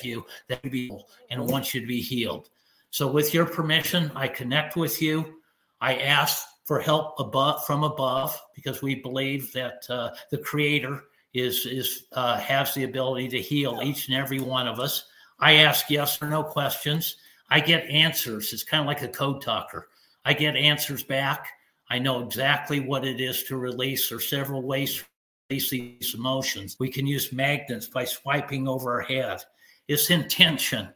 [0.02, 0.90] you that be
[1.30, 2.48] and wants you to be healed.
[2.90, 5.36] So, with your permission, I connect with you.
[5.80, 11.04] I ask for help above from above because we believe that uh, the Creator
[11.34, 15.04] is is uh, has the ability to heal each and every one of us.
[15.42, 17.16] I ask yes or no questions.
[17.50, 18.52] I get answers.
[18.52, 19.88] It's kind of like a code talker.
[20.24, 21.48] I get answers back.
[21.90, 24.08] I know exactly what it is to release.
[24.08, 25.04] There are several ways to
[25.50, 26.76] release these emotions.
[26.78, 29.42] We can use magnets by swiping over our head.
[29.88, 30.88] It's intention.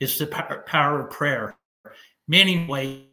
[0.00, 0.26] It's the
[0.66, 1.56] power of prayer.
[2.28, 3.06] Many ways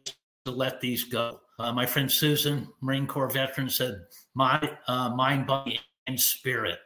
[0.44, 1.40] to let these go.
[1.58, 6.80] Uh, my friend Susan, Marine Corps veteran, said, "My uh, mind, body, and spirit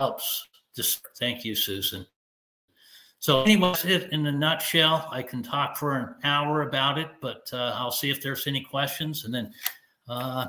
[0.00, 1.00] helps." This.
[1.18, 2.06] Thank you, Susan.
[3.24, 5.08] So, anyways, it in a nutshell.
[5.10, 8.60] I can talk for an hour about it, but uh, I'll see if there's any
[8.60, 9.50] questions, and then
[10.06, 10.48] uh,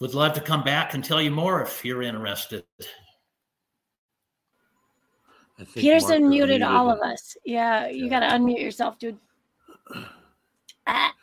[0.00, 2.64] would love to come back and tell you more if you're interested.
[5.72, 7.36] Peterson muted, muted all of us.
[7.44, 9.16] Yeah, you got to unmute yourself, dude.
[10.84, 11.14] Ah.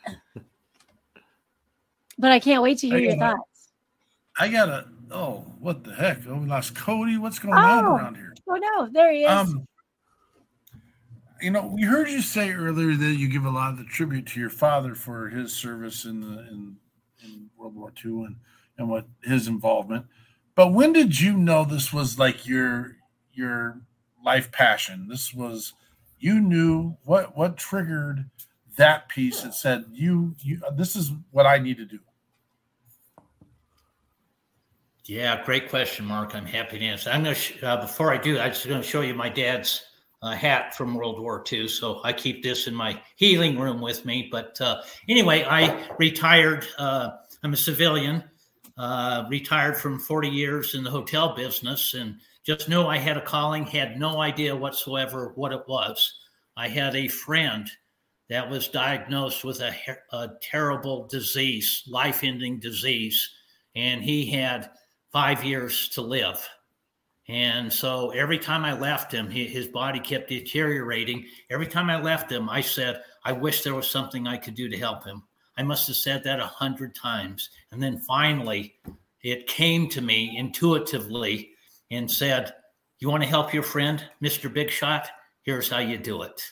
[2.18, 3.68] But I can't wait to hear your thoughts.
[4.38, 4.86] I gotta.
[5.10, 6.20] Oh, what the heck?
[6.26, 7.18] Oh, we lost Cody.
[7.18, 7.58] What's going oh.
[7.58, 8.34] on around here?
[8.48, 9.30] Oh no, there he is.
[9.30, 9.68] Um,
[11.40, 14.26] you know, we heard you say earlier that you give a lot of the tribute
[14.28, 16.76] to your father for his service in the in,
[17.22, 18.36] in World War II and
[18.78, 20.06] and what his involvement.
[20.54, 22.96] But when did you know this was like your
[23.32, 23.80] your
[24.24, 25.08] life passion?
[25.08, 25.74] This was
[26.18, 28.28] you knew what what triggered
[28.76, 32.00] that piece that said you you this is what I need to do.
[35.06, 36.36] Yeah, great question, Mark.
[36.36, 37.10] I'm happy to answer.
[37.10, 39.28] I'm going to, sh- uh, before I do, I'm just going to show you my
[39.28, 39.82] dad's
[40.22, 41.68] uh, hat from World War II.
[41.68, 44.28] So I keep this in my healing room with me.
[44.30, 46.66] But uh, anyway, I retired.
[46.78, 47.10] Uh,
[47.42, 48.22] I'm a civilian,
[48.76, 53.24] uh, retired from 40 years in the hotel business and just knew I had a
[53.24, 56.20] calling, had no idea whatsoever what it was.
[56.56, 57.70] I had a friend
[58.28, 59.74] that was diagnosed with a,
[60.12, 63.30] a terrible disease, life ending disease,
[63.74, 64.70] and he had
[65.12, 66.48] five years to live.
[67.30, 71.26] And so every time I left him, he, his body kept deteriorating.
[71.48, 74.68] Every time I left him, I said, I wish there was something I could do
[74.68, 75.22] to help him.
[75.56, 77.50] I must have said that a hundred times.
[77.70, 78.74] And then finally,
[79.22, 81.52] it came to me intuitively
[81.92, 82.52] and said,
[82.98, 84.52] You want to help your friend, Mr.
[84.52, 85.08] Big Shot?
[85.42, 86.42] Here's how you do it.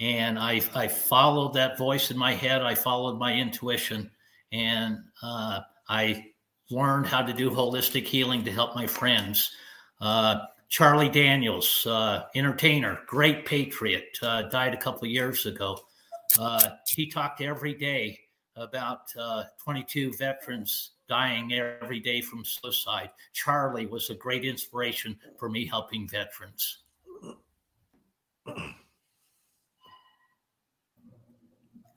[0.00, 2.62] And I, I followed that voice in my head.
[2.62, 4.10] I followed my intuition.
[4.50, 6.24] And uh, I
[6.70, 9.52] learned how to do holistic healing to help my friends.
[10.00, 15.78] Uh, Charlie Daniels, uh, entertainer, great patriot, uh, died a couple years ago.
[16.88, 18.18] He talked every day
[18.56, 23.10] about uh, 22 veterans dying every day from suicide.
[23.32, 26.78] Charlie was a great inspiration for me helping veterans.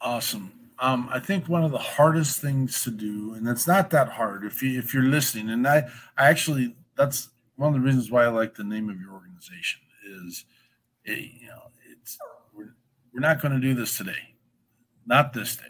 [0.01, 0.51] Awesome.
[0.79, 4.45] Um, I think one of the hardest things to do, and it's not that hard
[4.45, 5.83] if you if you're listening, and I,
[6.17, 9.81] I actually that's one of the reasons why I like the name of your organization
[10.23, 10.45] is,
[11.03, 12.17] it, you know, it's
[12.55, 12.75] we're,
[13.13, 14.35] we're not going to do this today,
[15.05, 15.63] not this day.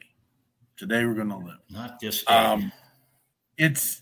[0.78, 1.60] Today we're going to live.
[1.70, 2.34] Not this day.
[2.34, 2.72] Um,
[3.58, 4.02] it's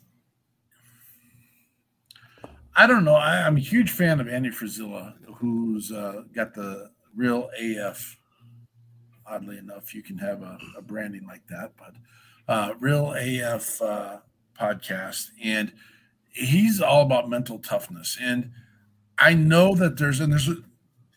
[2.76, 3.16] I don't know.
[3.16, 8.18] I, am a huge fan of Andy Frisella, who's uh, got the real AF
[9.30, 11.72] oddly enough, you can have a, a branding like that.
[11.78, 11.94] But
[12.48, 14.18] uh, Real AF uh,
[14.60, 15.72] podcast, and
[16.32, 18.18] he's all about mental toughness.
[18.22, 18.52] And
[19.18, 20.58] I know that there's and there's a,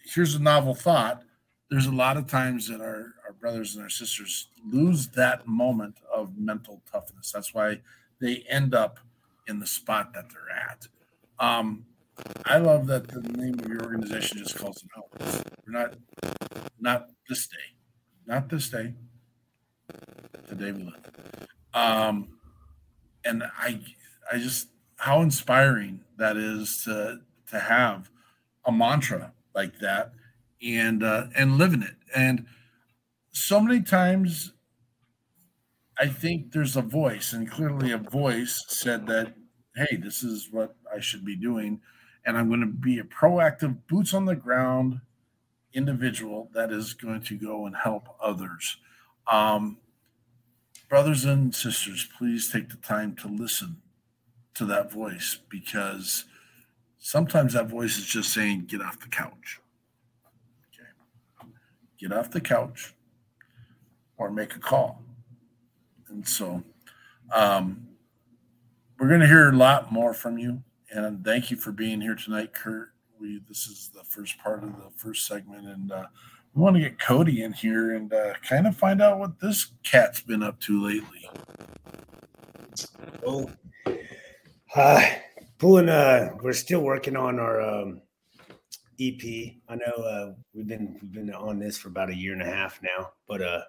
[0.05, 1.23] here's a novel thought.
[1.71, 5.97] There's a lot of times that our, our brothers and our sisters lose that moment
[6.13, 7.31] of mental toughness.
[7.31, 7.81] That's why
[8.21, 8.99] they end up
[9.47, 10.89] in the spot that they're at.
[11.39, 11.87] Um,
[12.45, 15.45] I love that the name of your organization just calls them out.
[15.67, 15.95] We're not
[16.79, 17.57] not this day
[18.31, 18.95] not this day,
[20.49, 21.49] the day we live.
[21.75, 22.29] Um,
[23.25, 23.81] and I,
[24.33, 24.69] I just
[25.01, 27.19] how inspiring that is to
[27.51, 28.11] to have
[28.67, 30.13] a mantra like that
[30.63, 31.97] and uh, and living it.
[32.15, 32.45] And
[33.33, 34.53] so many times,
[35.99, 39.35] I think there's a voice, and clearly a voice said that,
[39.75, 41.81] hey, this is what I should be doing,
[42.27, 45.01] and I'm going to be a proactive, boots on the ground
[45.73, 48.77] individual that is going to go and help others.
[49.27, 49.79] Um,
[50.91, 53.79] brothers and sisters, please take the time to listen
[54.55, 56.25] to that voice because
[56.99, 59.61] sometimes that voice is just saying, get off the couch.
[60.75, 60.89] Okay.
[61.99, 62.95] Get off the couch
[64.17, 65.03] or make a call.
[66.09, 66.63] And so
[67.33, 67.87] um,
[68.99, 70.63] we're going to hear a lot more from you.
[70.91, 72.91] And thank you for being here tonight, Kirk
[73.21, 76.07] we this is the first part of the first segment, and uh,
[76.55, 79.73] we want to get Cody in here and uh, kind of find out what this
[79.83, 81.29] cat's been up to lately.
[83.25, 83.51] Well,
[84.75, 85.03] uh,
[85.59, 85.89] pulling.
[85.89, 88.03] Uh, we're still working on our um,
[89.01, 89.23] EP.
[89.69, 92.47] I know uh, we've been we've been on this for about a year and a
[92.47, 93.63] half now, but uh,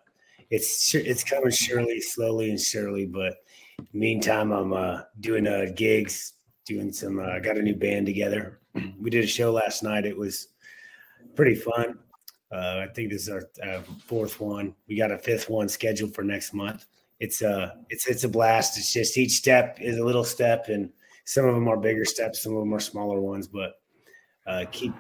[0.49, 3.05] it's it's coming surely, slowly and surely.
[3.05, 3.35] But
[3.93, 6.33] meantime, I'm uh, doing uh, gigs,
[6.65, 7.19] doing some.
[7.19, 8.61] I uh, got a new band together
[8.99, 10.05] we did a show last night.
[10.05, 10.49] It was
[11.35, 11.97] pretty fun.
[12.51, 14.75] Uh, I think this is our uh, fourth one.
[14.87, 16.85] We got a fifth one scheduled for next month.
[17.21, 18.77] It's a uh, it's it's a blast.
[18.77, 20.89] It's just each step is a little step, and
[21.23, 23.75] some of them are bigger steps, some of them are smaller ones, but
[24.45, 24.93] uh, keep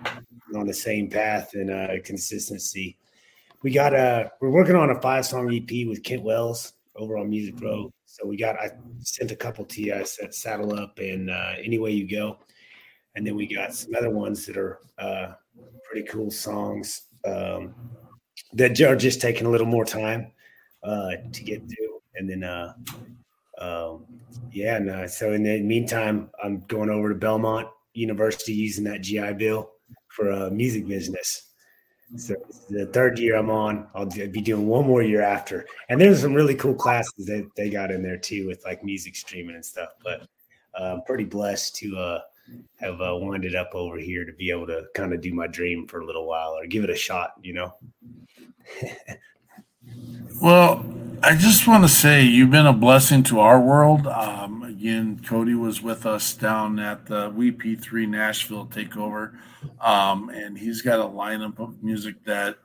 [0.55, 2.97] on the same path and uh, consistency.
[3.63, 7.29] We got a we're working on a five song EP with Kent Wells over on
[7.29, 7.91] Music Row.
[8.05, 8.69] So we got I
[8.99, 9.95] sent a couple to you.
[9.95, 12.37] I said saddle up and uh, any way you go
[13.15, 15.33] and then we got some other ones that are uh,
[15.89, 17.73] pretty cool songs um,
[18.53, 20.31] that are just taking a little more time
[20.83, 21.90] uh, to get through.
[22.15, 22.73] And then, uh,
[23.57, 24.05] um,
[24.51, 29.33] yeah, uh, so in the meantime, I'm going over to Belmont University using that GI
[29.33, 29.71] Bill
[30.09, 31.51] for a music business.
[32.17, 32.35] So
[32.69, 35.65] the third year I'm on, I'll be doing one more year after.
[35.87, 39.15] And there's some really cool classes that they got in there too with like music
[39.15, 39.91] streaming and stuff.
[40.03, 40.27] But
[40.77, 42.19] uh, I'm pretty blessed to uh,
[42.81, 45.87] have uh, winded up over here to be able to kind of do my dream
[45.87, 47.73] for a little while or give it a shot, you know.
[50.41, 50.85] well,
[51.23, 54.07] I just want to say you've been a blessing to our world.
[54.07, 59.35] Um, again, Cody was with us down at the WP3 Nashville takeover,
[59.79, 62.57] um, and he's got a lineup of music that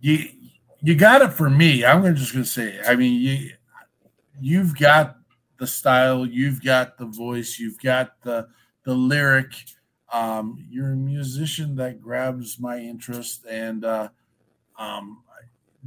[0.00, 0.28] you
[0.82, 1.84] you got it for me.
[1.84, 3.50] I'm just going to say, I mean, you
[4.40, 5.16] you've got
[5.58, 8.48] the style, you've got the voice, you've got the
[8.84, 9.54] the lyric.
[10.12, 14.08] Um, you're a musician that grabs my interest, and uh,
[14.78, 15.22] um,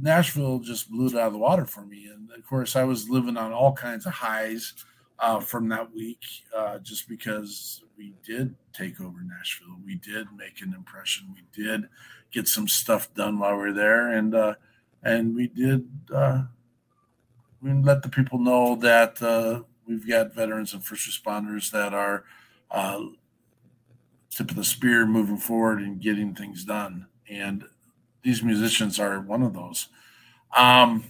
[0.00, 2.06] Nashville just blew it out of the water for me.
[2.06, 4.74] And of course, I was living on all kinds of highs
[5.18, 6.24] uh, from that week,
[6.56, 11.88] uh, just because we did take over Nashville, we did make an impression, we did
[12.30, 14.54] get some stuff done while we were there, and uh,
[15.02, 16.42] and we did uh,
[17.60, 22.24] we let the people know that uh, we've got veterans and first responders that are
[22.70, 23.00] uh,
[24.30, 27.06] tip of the spear moving forward and getting things done.
[27.28, 27.64] And
[28.22, 29.88] these musicians are one of those.
[30.56, 31.04] Um,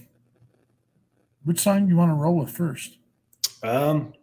[1.43, 2.97] which song do you want to roll with first?
[3.63, 4.13] Um,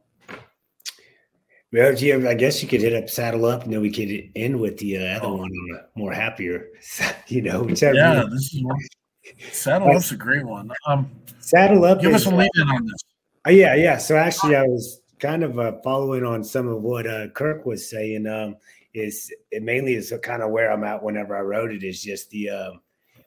[1.72, 4.78] well, I guess you could hit up "Saddle Up," and then we could end with
[4.78, 5.34] the uh, other oh.
[5.34, 6.68] one on a more happier,
[7.26, 7.62] you know.
[7.62, 8.78] Whichever yeah, this is one.
[9.52, 10.70] Saddle Up's a great one.
[10.86, 11.10] Um,
[11.40, 12.00] Saddle Up.
[12.00, 13.02] Give us a lead in on this.
[13.46, 13.98] Uh, yeah, yeah.
[13.98, 17.90] So actually, I was kind of uh, following on some of what uh, Kirk was
[17.90, 18.26] saying.
[18.26, 18.56] Um,
[18.96, 21.84] is it mainly is kind of where I'm at whenever I wrote it.
[21.84, 22.80] Is just the um,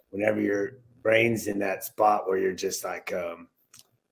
[0.10, 3.48] whenever your brain's in that spot where you're just like, um,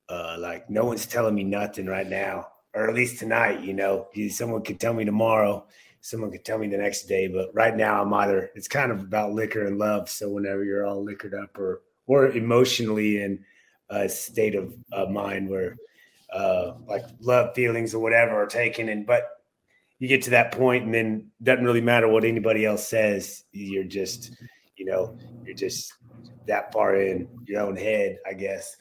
[0.07, 3.61] uh, like no one's telling me nothing right now, or at least tonight.
[3.61, 5.65] You know, someone could tell me tomorrow.
[6.01, 8.99] Someone could tell me the next day, but right now I'm either it's kind of
[8.99, 10.09] about liquor and love.
[10.09, 13.43] So whenever you're all liquored up or or emotionally in
[13.89, 14.75] a state of
[15.09, 15.75] mind where
[16.31, 19.36] uh, like love feelings or whatever are taken and but
[19.99, 23.83] you get to that point and then doesn't really matter what anybody else says you're
[23.83, 24.31] just
[24.75, 25.93] you know you're just
[26.47, 28.77] that far in your own head i guess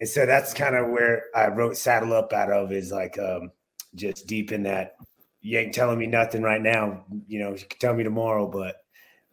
[0.00, 3.50] and so that's kind of where i wrote saddle up out of is like um
[3.94, 4.96] just deep in that
[5.40, 8.84] you ain't telling me nothing right now you know you can tell me tomorrow but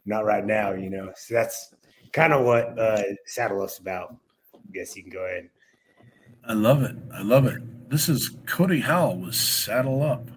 [0.05, 1.73] not right now you know so that's
[2.13, 4.15] kind of what uh saddle up's about
[4.53, 5.49] i guess you can go ahead
[6.47, 6.95] I love it.
[7.11, 7.89] I love it.
[7.89, 10.27] This is Cody Howell with Saddle Up.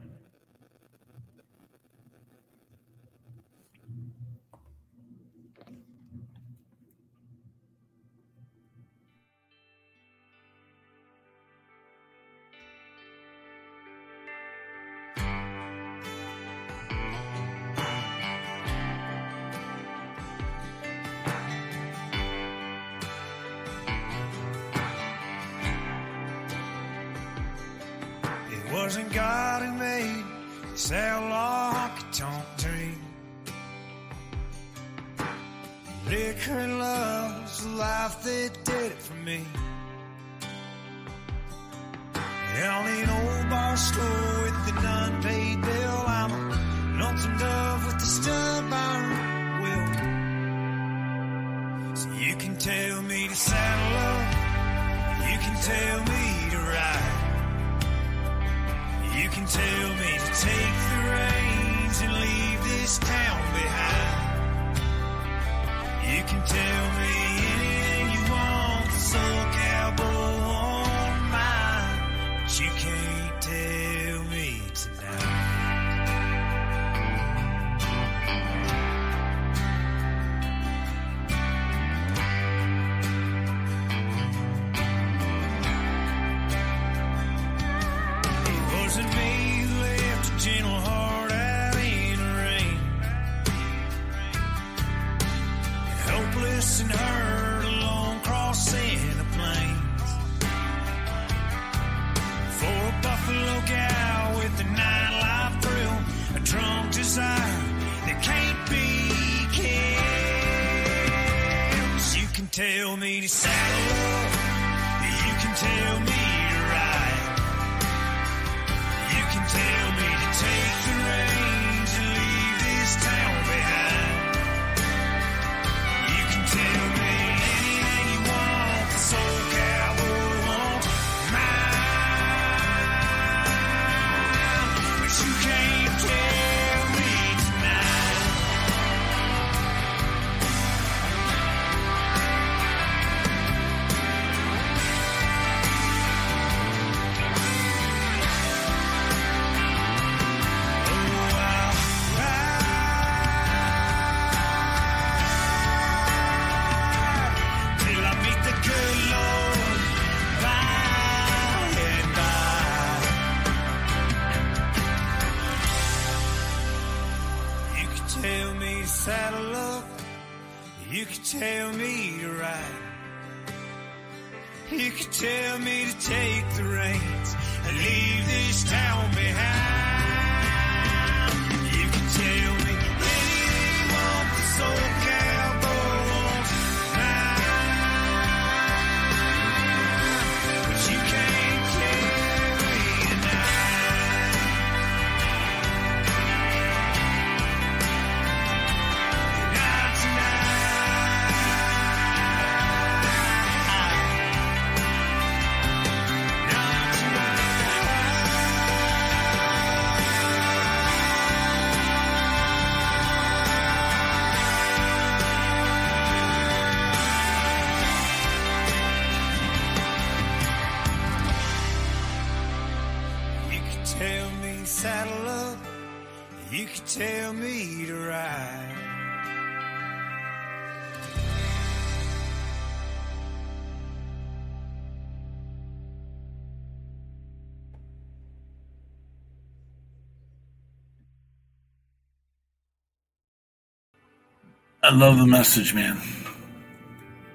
[244.89, 246.01] I love the message, man.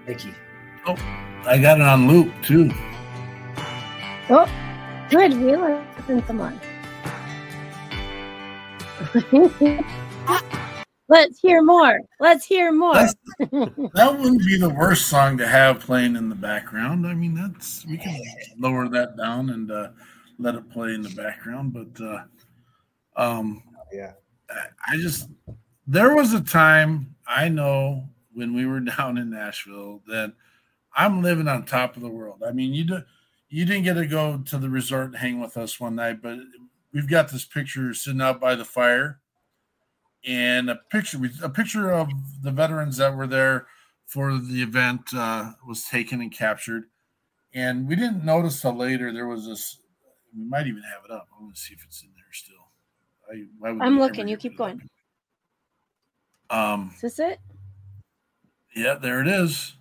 [0.07, 0.33] Thank you.
[0.87, 0.95] Oh,
[1.45, 2.71] I got it on loop too.
[4.27, 4.49] Oh,
[5.11, 5.33] good.
[5.33, 6.59] We listen someone.
[11.09, 11.99] Let's hear more.
[12.19, 12.95] Let's hear more.
[12.95, 13.13] That's-
[13.93, 17.05] That wouldn't be the worst song to have playing in the background.
[17.05, 18.19] I mean, that's we can
[18.57, 19.89] lower that down and uh,
[20.39, 21.71] let it play in the background.
[21.71, 22.23] But uh,
[23.15, 24.13] um, Yeah.
[24.49, 25.29] I just
[25.85, 30.33] there was a time I know when we were down in Nashville that
[30.95, 32.43] I'm living on top of the world.
[32.45, 33.03] I mean, you do,
[33.49, 36.39] you didn't get to go to the resort and hang with us one night, but
[36.93, 39.19] we've got this picture sitting out by the fire
[40.25, 42.09] and a picture a picture of
[42.41, 43.67] the veterans that were there
[44.05, 46.85] for the event uh, was taken and captured.
[47.53, 49.79] And we didn't notice till later there was this.
[50.35, 51.27] We might even have it up.
[51.37, 52.55] I want to see if it's in there still.
[53.31, 54.27] I, why would I'm looking.
[54.27, 54.89] You keep going.
[56.49, 57.39] Um, Is this it?
[58.75, 59.73] yeah, there it is.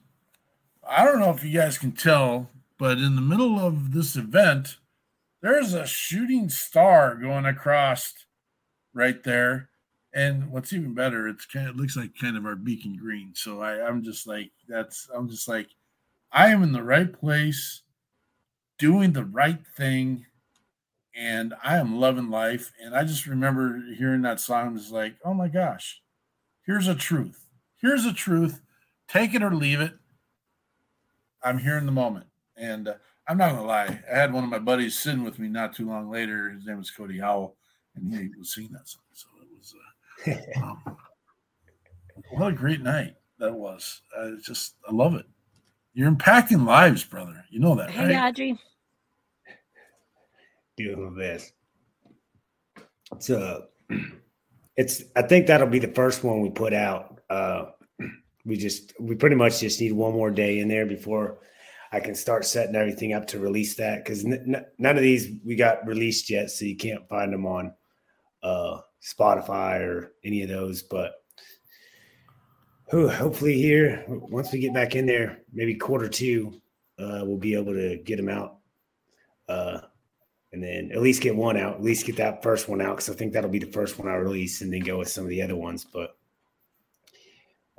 [0.89, 4.77] I don't know if you guys can tell, but in the middle of this event,
[5.41, 8.15] there's a shooting star going across
[8.93, 9.69] right there.
[10.15, 13.33] And what's even better, it's kind of it looks like kind of our beacon green.
[13.35, 15.69] So I, I'm just like, that's I'm just like,
[16.31, 17.83] I am in the right place,
[18.79, 20.27] doing the right thing,
[21.15, 22.73] and I am loving life.
[22.83, 26.02] And I just remember hearing that song, was like, oh my gosh,
[26.67, 27.47] here's a truth.
[27.81, 28.61] Here's a truth.
[29.09, 29.93] Take it or leave it.
[31.43, 32.27] I'm here in the moment.
[32.57, 32.95] And uh,
[33.29, 34.01] I'm not gonna lie.
[34.13, 36.51] I had one of my buddies sitting with me not too long later.
[36.51, 37.57] His name was Cody Howell,
[37.97, 39.03] and he was singing that song.
[39.13, 39.75] So it was
[40.57, 40.97] uh, um,
[42.31, 44.03] what a great night that was.
[44.19, 45.27] I just I love it.
[45.95, 47.45] You're impacting lives, brother.
[47.51, 48.29] You know that, Hey, right?
[48.29, 48.59] Audrey.
[50.77, 51.53] doing my best.
[53.19, 53.67] So
[54.77, 57.20] it's I think that'll be the first one we put out.
[57.31, 57.66] Uh
[58.45, 61.39] we just we pretty much just need one more day in there before
[61.93, 65.29] I can start setting everything up to release that because n- n- none of these
[65.45, 67.73] we got released yet, so you can't find them on
[68.43, 70.83] uh Spotify or any of those.
[70.83, 71.12] But
[72.91, 76.61] whew, hopefully here once we get back in there, maybe quarter two,
[76.99, 78.59] uh, we'll be able to get them out.
[79.49, 79.81] Uh,
[80.53, 83.09] and then at least get one out, at least get that first one out because
[83.09, 85.31] I think that'll be the first one I release, and then go with some of
[85.31, 85.85] the other ones.
[85.85, 86.17] But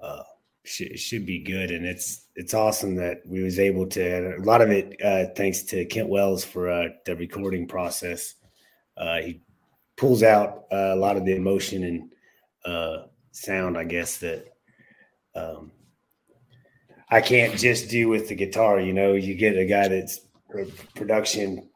[0.02, 0.24] uh,
[0.64, 4.36] should should be good, and it's it's awesome that we was able to.
[4.38, 8.36] A lot of it uh, thanks to Kent Wells for uh, the recording process.
[8.98, 9.42] Uh, he
[9.96, 12.12] pulls out uh, a lot of the emotion and
[12.66, 14.46] uh, sound, I guess that
[15.36, 15.72] um,
[17.10, 18.80] I can't just do with the guitar.
[18.80, 20.22] You know, you get a guy that's
[20.96, 21.70] production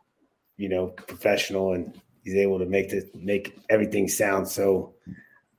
[0.57, 4.93] you know, professional and he's able to make the make everything sound so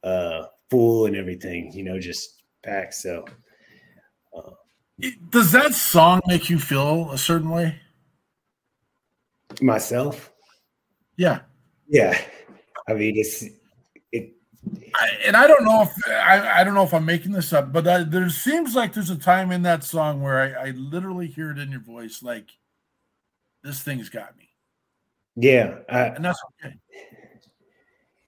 [0.02, 2.94] uh full and everything, you know, just packed.
[2.94, 3.24] So
[5.30, 7.80] Does that song make you feel a certain way?
[9.62, 10.30] myself,
[11.16, 11.40] Yeah.
[11.88, 12.20] yeah.
[12.88, 13.44] I mean it's
[14.12, 14.34] it
[14.94, 17.72] I, and I don't know if I, I don't know if I'm making this up,
[17.72, 21.28] but I, there seems like there's a time in that song where I, I literally
[21.28, 22.50] hear it in your voice, like
[23.62, 24.47] this thing's got me,
[25.40, 26.74] yeah, I, and that's okay.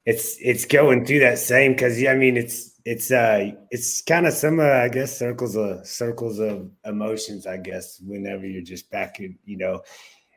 [0.07, 4.27] it's it's going through that same because yeah, I mean it's it's uh it's kind
[4.27, 8.91] of some uh, I guess circles of circles of emotions, I guess, whenever you're just
[8.93, 9.83] back in, you know,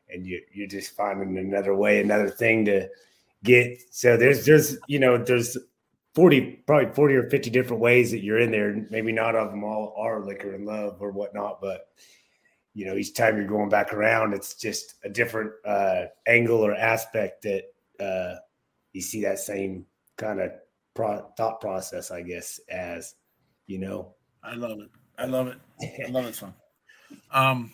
[0.10, 2.90] and you you're just finding another way, another thing to
[3.44, 3.80] get.
[3.92, 5.56] So there's there's you know, there's
[6.16, 8.88] 40, probably 40 or 50 different ways that you're in there.
[8.90, 11.88] Maybe not all of them all are liquor and love or whatnot, but
[12.74, 16.76] you know, each time you're going back around, it's just a different uh, angle or
[16.76, 17.66] aspect that
[18.00, 18.40] uh,
[18.94, 19.86] you see that same
[20.18, 20.52] kind of
[20.94, 23.16] pro- thought process, I guess, as
[23.68, 24.16] you know.
[24.44, 24.90] I love it.
[25.18, 25.58] I love it.
[26.06, 26.54] I love it song.
[27.32, 27.72] Um,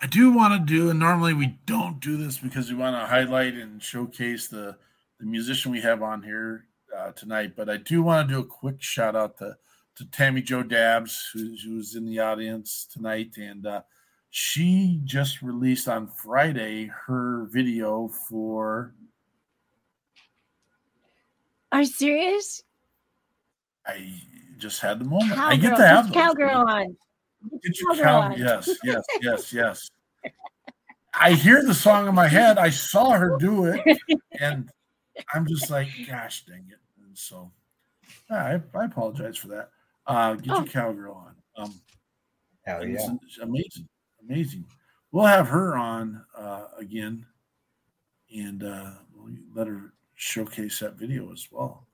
[0.00, 3.06] I do want to do, and normally we don't do this because we want to
[3.06, 4.76] highlight and showcase the
[5.18, 6.64] the musician we have on here
[6.96, 7.52] uh, tonight.
[7.54, 9.58] But I do want to do a quick shout out to
[9.96, 13.82] to Tammy Joe Dabbs, who, who was in the audience tonight, and uh,
[14.30, 18.94] she just released on Friday her video for.
[21.72, 22.62] Are you serious?
[23.86, 24.20] I
[24.58, 25.32] just had the moment.
[25.32, 25.48] Cowgirl.
[25.52, 26.96] I get to have cowgirl on.
[27.62, 28.20] Get your Cowgirl cow.
[28.20, 28.38] on.
[28.38, 29.90] Yes, yes, yes, yes.
[31.14, 32.58] I hear the song in my head.
[32.58, 33.80] I saw her do it,
[34.38, 34.70] and
[35.34, 36.78] I'm just like, gosh dang it.
[37.04, 37.50] And so
[38.30, 39.70] yeah, I, I apologize for that.
[40.06, 40.58] Uh, get Oh.
[40.58, 41.34] your cowgirl on.
[41.64, 41.80] Um,
[42.64, 43.08] Hell yeah.
[43.42, 43.88] amazing,
[44.28, 44.64] amazing.
[45.12, 47.26] We'll have her on uh, again,
[48.34, 51.86] and uh, we'll let her showcase that video as well.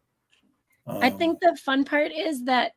[0.87, 2.73] I Um, think the fun part is that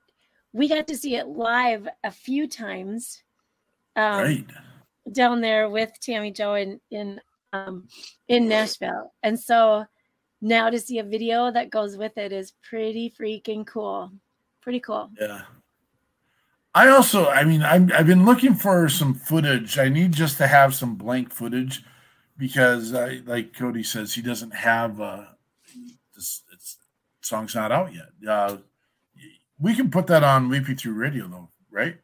[0.54, 3.24] we got to see it live a few times.
[3.96, 4.46] Um, right.
[5.12, 7.20] down there with Tammy Joe in in
[7.52, 7.88] um,
[8.28, 9.86] in Nashville, and so
[10.42, 14.12] now to see a video that goes with it is pretty freaking cool.
[14.62, 15.10] Pretty cool.
[15.20, 15.42] Yeah.
[16.74, 19.78] I also, I mean, I'm, I've been looking for some footage.
[19.80, 21.84] I need just to have some blank footage
[22.38, 25.26] because, I, like Cody says, he doesn't have uh,
[26.16, 26.44] this.
[26.54, 26.78] It's
[27.22, 28.10] song's not out yet.
[28.28, 28.58] Uh,
[29.60, 31.98] we can put that on WP3 Radio, though, right?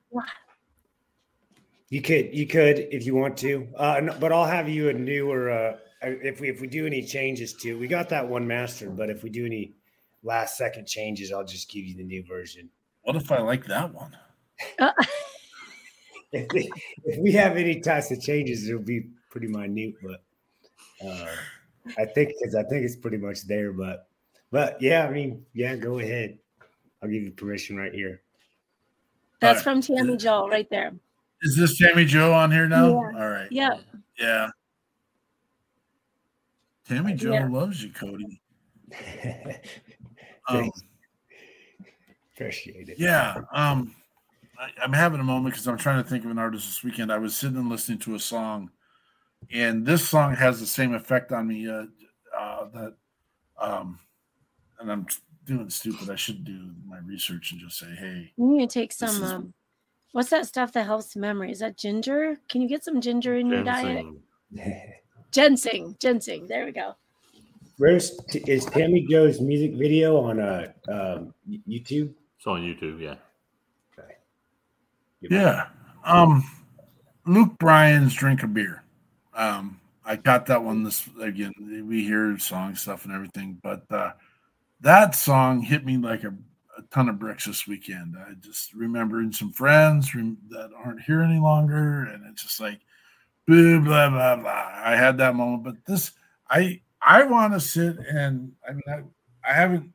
[1.90, 4.94] You could, you could, if you want to, uh, no- but I'll have you a
[4.94, 5.52] newer.
[5.52, 8.98] Uh, if we if we do any changes to, we got that one mastered.
[8.98, 9.76] But if we do any
[10.24, 12.70] last second changes, I'll just give you the new version.
[13.04, 14.16] What if I like that one?
[14.80, 14.92] Uh,
[16.32, 16.70] If we,
[17.06, 19.94] if we have any types of changes, it'll be pretty minute.
[20.04, 20.22] But
[21.08, 21.28] uh,
[21.98, 23.72] I think because I think it's pretty much there.
[23.72, 24.10] But
[24.52, 26.38] but yeah, I mean, yeah, go ahead.
[27.02, 28.22] I'll give you permission right here.
[29.40, 29.82] That's All right.
[29.86, 30.92] from Tammy Joe right there.
[31.42, 32.88] Is this Tammy Joe on here now?
[32.90, 33.20] Yeah.
[33.22, 33.48] All right.
[33.50, 33.78] Yeah.
[34.20, 34.50] Yeah.
[36.86, 37.48] Tammy Joe Yeah.
[37.48, 38.42] loves you, Cody.
[40.48, 40.82] Um, Thanks.
[42.36, 43.00] Appreciate it.
[43.00, 43.42] Yeah.
[43.52, 43.96] Um,
[44.60, 47.12] I, I'm having a moment because I'm trying to think of an artist this weekend.
[47.12, 48.72] I was sitting and listening to a song,
[49.52, 51.86] and this song has the same effect on me uh,
[52.38, 52.94] uh, that,
[53.60, 54.00] um,
[54.80, 55.08] and I'm
[55.46, 56.10] doing stupid.
[56.10, 59.10] I should do my research and just say, hey, You need to take some.
[59.24, 59.54] is- Um,
[60.14, 61.52] what's that stuff that helps memory?
[61.52, 62.38] Is that ginger?
[62.50, 64.06] Can you get some ginger in your diet?
[64.06, 64.22] Ginseng.
[65.32, 65.96] Ginseng.
[66.00, 66.48] Ginseng.
[66.48, 66.96] There we go.
[67.78, 71.34] Where's t- is Tammy Joe's music video on uh, um,
[71.68, 72.14] YouTube?
[72.38, 73.16] It's on YouTube, yeah.
[75.30, 75.68] Yeah.
[76.04, 76.44] Um,
[77.26, 78.84] Luke Bryan's drink a beer.
[79.34, 81.52] Um, I got that one this again.
[81.88, 84.12] We hear song stuff and everything, but uh,
[84.82, 86.34] that song hit me like a,
[86.78, 88.16] a ton of bricks this weekend.
[88.18, 92.80] I just remembering some friends rem- that aren't here any longer, and it's just like
[93.48, 94.72] blah blah blah blah.
[94.76, 96.12] I had that moment, but this
[96.50, 99.92] I I want to sit and I mean I I haven't.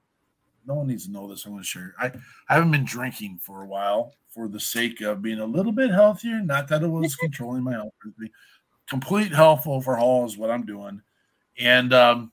[0.67, 1.45] No one needs to know this.
[1.45, 1.95] I'm going to share.
[1.99, 2.13] I
[2.49, 5.91] I haven't been drinking for a while for the sake of being a little bit
[5.91, 6.41] healthier.
[6.41, 7.93] Not that it was controlling my health.
[8.89, 11.01] Complete health overhaul is what I'm doing,
[11.59, 12.33] and um,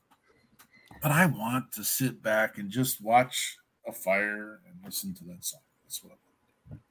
[1.02, 3.56] but I want to sit back and just watch
[3.86, 5.60] a fire and listen to that song.
[5.84, 6.12] That's what.
[6.12, 6.16] I
[6.70, 6.82] want.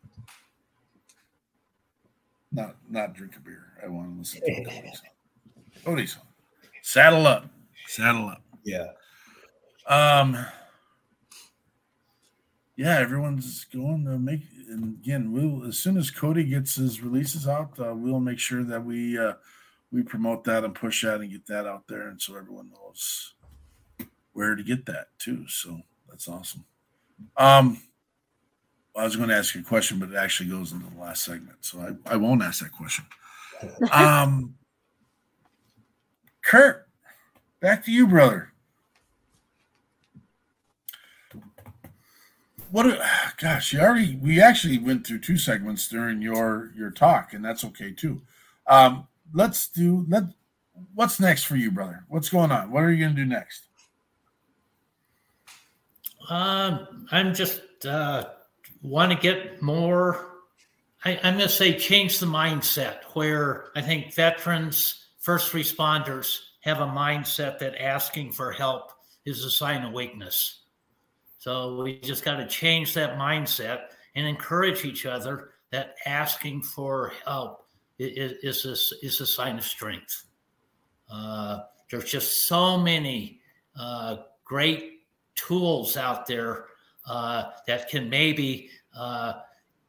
[2.51, 3.73] Not not drink a beer.
[3.83, 5.83] I want to listen to a Cody song.
[5.83, 6.23] Cody song.
[6.81, 7.45] Saddle up.
[7.88, 8.41] Saddle up.
[8.63, 8.88] Yeah.
[9.88, 10.38] Um.
[12.78, 14.41] Yeah, everyone's going to make.
[14.69, 18.63] And again, we'll as soon as Cody gets his releases out, uh, we'll make sure
[18.63, 19.34] that we uh,
[19.91, 23.34] we promote that and push that and get that out there, and so everyone knows
[24.34, 25.47] where to get that too.
[25.47, 26.65] So that's awesome.
[27.36, 27.82] Um,
[28.95, 31.23] I was going to ask you a question, but it actually goes into the last
[31.23, 33.05] segment, so I, I won't ask that question.
[33.91, 34.53] Um,
[36.45, 36.88] Kirk,
[37.59, 38.53] back to you, brother.
[42.72, 42.86] What?
[42.88, 43.05] a-
[43.38, 44.15] Gosh, you already.
[44.15, 48.22] We actually went through two segments during your your talk, and that's okay too.
[48.68, 50.05] Um, let's do.
[50.07, 50.24] Let.
[50.93, 52.05] What's next for you, brother?
[52.07, 52.72] What's going on?
[52.72, 53.63] What are you going to do next?
[56.30, 58.26] Um, I'm just uh,
[58.82, 60.26] want to get more.
[61.03, 66.82] I, I'm going to say change the mindset where I think veterans, first responders have
[66.82, 68.91] a mindset that asking for help
[69.26, 70.63] is a sign of weakness.
[71.48, 73.84] So we just got to change that mindset
[74.16, 77.68] and encourage each other that asking for help
[77.98, 80.26] is, is, is, is a sign of strength.
[81.10, 83.39] Uh, there's just so many
[83.80, 86.66] uh, great tools out there
[87.06, 89.32] uh, that can maybe uh,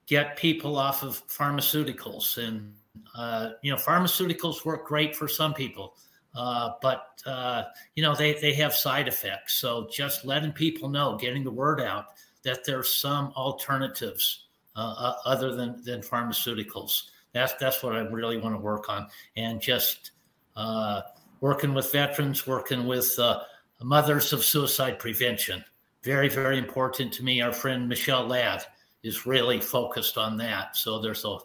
[0.06, 2.38] get people off of pharmaceuticals.
[2.38, 2.72] And,
[3.16, 5.96] uh, you know, pharmaceuticals work great for some people.
[6.38, 7.64] Uh, but uh,
[7.96, 9.54] you know they, they have side effects.
[9.54, 12.10] So just letting people know getting the word out
[12.44, 17.08] that there's some alternatives uh, uh other than, than pharmaceuticals.
[17.32, 19.08] That's that's what i really want to work on.
[19.36, 20.12] And just
[20.54, 21.00] uh,
[21.40, 23.42] working with veterans working with uh,
[23.82, 25.64] mothers of suicide prevention.
[26.04, 27.40] Very very important to me.
[27.40, 28.64] Our friend michelle ladd
[29.02, 30.76] is really focused on that.
[30.76, 31.38] So there's a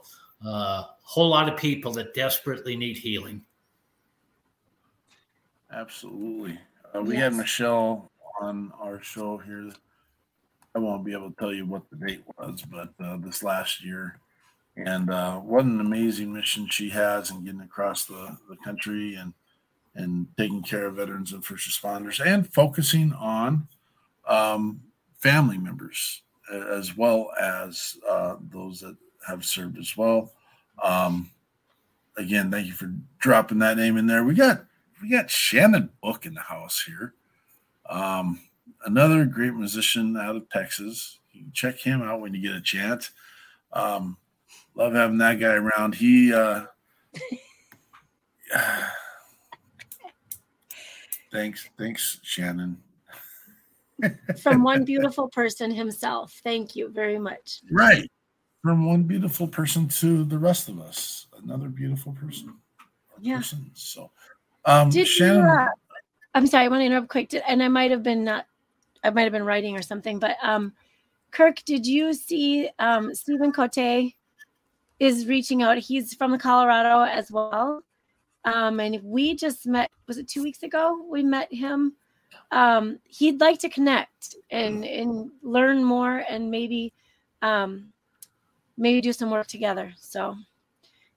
[1.01, 3.43] whole lot of people that desperately need healing
[5.74, 6.59] Absolutely.
[6.95, 7.24] Uh, we Yes.
[7.24, 8.11] had Michelle
[8.41, 9.71] on our show here.
[10.76, 13.84] I won't be able to tell you what the date was, but uh, this last
[13.84, 14.19] year.
[14.76, 19.34] And uh, what an amazing mission she has in getting across the, the country and
[19.95, 23.67] and taking care of veterans and first responders and focusing on
[24.28, 24.82] um,
[25.19, 28.97] family members as well as uh, those that
[29.28, 30.32] have served as well.
[30.84, 31.30] Um,
[32.17, 34.24] again, thank you for dropping that name in there.
[34.24, 34.65] We got
[35.03, 37.13] we got Shannon Book in the house here.
[37.89, 38.39] Um,
[38.85, 41.19] another great musician out of Texas.
[41.33, 43.11] You can check him out when you get a chance.
[43.73, 44.15] Um,
[44.75, 45.95] love having that guy around.
[45.95, 46.63] He uh,
[51.33, 52.77] thanks, thanks, Shannon.
[54.41, 56.39] From one beautiful person himself.
[56.45, 57.59] Thank you very much.
[57.69, 58.09] Right.
[58.61, 61.27] From one beautiful person to the rest of us.
[61.43, 62.53] Another beautiful person.
[63.19, 63.37] Yeah.
[63.37, 63.69] person.
[63.73, 64.09] So
[64.66, 65.68] um Did you, uh,
[66.36, 67.30] I'm sorry, I want to interrupt quick.
[67.30, 68.45] Did, and I might have been not,
[69.03, 70.74] I might have been writing or something, but um,
[71.32, 74.14] Kirk, did you see um, Stephen Cote
[74.99, 75.78] is reaching out?
[75.78, 77.84] He's from Colorado as well.
[78.45, 81.05] Um, and we just met, was it two weeks ago?
[81.09, 81.93] We met him.
[82.51, 86.93] Um, he'd like to connect and, and learn more and maybe,
[87.41, 87.91] um,
[88.78, 89.93] maybe do some work together.
[89.97, 90.36] So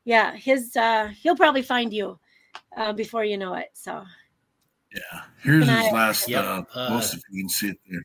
[0.05, 2.19] yeah, his, uh, he'll probably find you
[2.77, 3.69] uh, before you know it.
[3.75, 4.05] So
[4.95, 8.03] Yeah, here's Can his last Yep, uh, uh, post if you can see it there.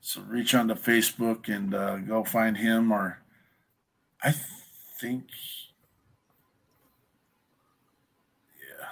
[0.00, 3.20] So reach onto Facebook and uh, go find him, or
[4.22, 4.32] I
[5.00, 5.24] think,
[8.60, 8.86] yeah.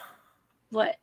[0.70, 0.96] what,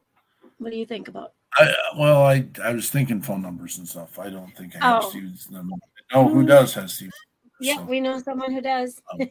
[0.57, 1.33] what do you think about?
[1.55, 4.17] I, well, I I was thinking phone numbers and stuff.
[4.19, 5.09] I don't think I have Oh.
[5.09, 5.75] Steve's number.
[6.13, 7.11] Oh, who does have Steve?
[7.59, 9.01] Yeah, So- we know someone who does.
[9.13, 9.29] Um,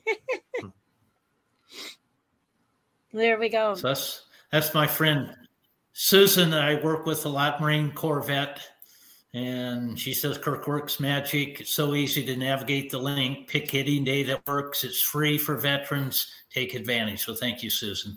[3.13, 3.75] there we go.
[3.75, 5.35] So that's that's my friend
[5.93, 8.61] Susan that I work with a lot, Marine Corps vet.
[9.35, 11.61] And she says Kirk works magic.
[11.61, 13.47] It's so easy to navigate the link.
[13.47, 14.85] Pick hitting day that works.
[14.85, 16.33] It's free for veterans.
[16.51, 17.25] Take advantage.
[17.25, 18.17] So thank you, Susan.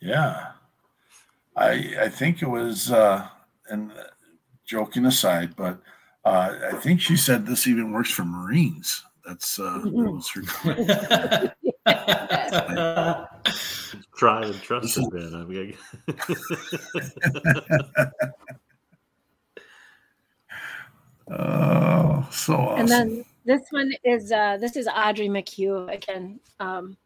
[0.00, 0.52] Yeah,
[1.56, 3.28] I I think it was, uh,
[3.68, 4.04] and uh,
[4.64, 5.80] joking aside, but
[6.24, 9.04] uh, I think she said this even works for Marines.
[9.24, 11.52] That's uh, that was her comment.
[14.16, 15.34] Try and trust it, Ben.
[15.34, 15.76] I mean,
[21.28, 22.80] Oh, so awesome.
[22.80, 26.38] And then this one is uh this is Audrey McHugh again.
[26.60, 26.96] Um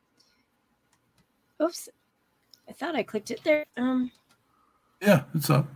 [1.62, 1.88] oops.
[2.68, 3.64] I thought I clicked it there.
[3.76, 4.10] Um
[5.00, 5.66] yeah, it's up.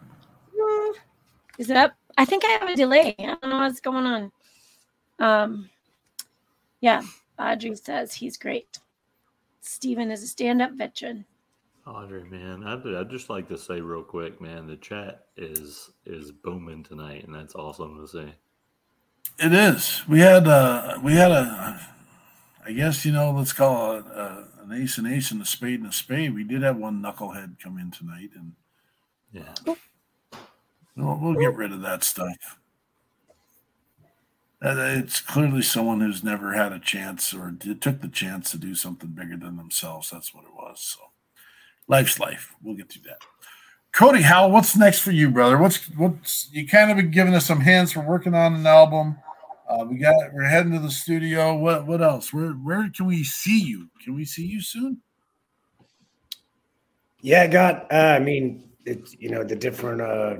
[0.54, 0.92] mm,
[1.58, 1.94] is it up?
[2.18, 3.14] I think I have a delay.
[3.18, 4.32] I don't know what's going on.
[5.18, 5.70] Um
[6.80, 7.00] yeah,
[7.38, 8.78] Audrey says he's great.
[9.64, 11.24] Stephen is a stand-up veteran.
[11.86, 16.32] Audrey, man, I'd, I'd just like to say real quick, man, the chat is is
[16.32, 18.34] booming tonight, and that's awesome to see.
[19.38, 20.02] It is.
[20.08, 21.80] We had uh we had a
[22.64, 25.80] I guess you know let's call it uh, an ace and ace and a spade
[25.80, 26.34] and a spade.
[26.34, 28.52] We did have one knucklehead come in tonight, and
[29.32, 29.54] Yeah,
[30.96, 32.58] we'll, we'll get rid of that stuff.
[34.66, 39.10] It's clearly someone who's never had a chance or took the chance to do something
[39.10, 40.10] bigger than themselves.
[40.10, 40.80] That's what it was.
[40.80, 41.00] So,
[41.86, 42.54] life's life.
[42.62, 43.18] We'll get through that.
[43.92, 45.58] Cody Howell, what's next for you, brother?
[45.58, 47.94] What's what's you kind of been giving us some hints.
[47.94, 49.18] We're working on an album.
[49.68, 51.54] Uh, we got we're heading to the studio.
[51.54, 52.32] What what else?
[52.32, 53.88] Where where can we see you?
[54.02, 55.00] Can we see you soon?
[57.20, 57.92] Yeah, I got.
[57.92, 60.36] Uh, I mean, it's you know the different uh,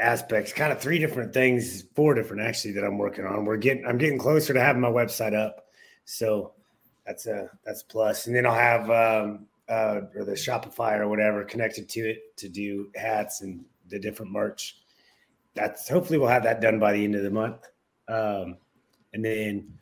[0.00, 3.44] aspects, kind of three different things, four different actually that I'm working on.
[3.44, 3.86] We're getting.
[3.86, 5.66] I'm getting closer to having my website up,
[6.04, 6.52] so
[7.06, 8.26] that's a that's a plus.
[8.26, 12.48] And then I'll have um, uh, or the Shopify or whatever connected to it to
[12.48, 14.78] do hats and the different merch
[15.58, 17.66] that's hopefully we'll have that done by the end of the month.
[18.06, 18.56] Um,
[19.12, 19.72] and then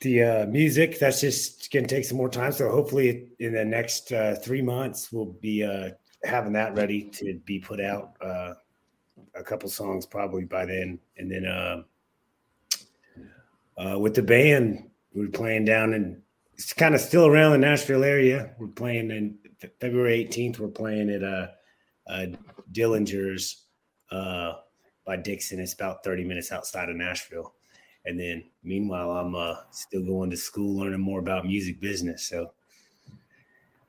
[0.00, 2.52] the uh, music that's just to take some more time.
[2.52, 5.90] So hopefully in the next uh, three months we'll be uh,
[6.24, 8.14] having that ready to be put out.
[9.36, 11.82] A couple songs probably by then, and then uh,
[13.76, 16.20] uh, with the band we're playing down and
[16.54, 18.50] it's kind of still around the Nashville area.
[18.58, 19.38] We're playing in
[19.80, 20.58] February 18th.
[20.58, 21.48] We're playing at uh,
[22.06, 22.26] uh,
[22.72, 23.64] Dillinger's
[24.10, 24.54] uh,
[25.04, 25.58] by Dickson.
[25.58, 27.54] It's about 30 minutes outside of Nashville.
[28.04, 32.24] And then meanwhile, I'm uh, still going to school, learning more about music business.
[32.24, 32.52] So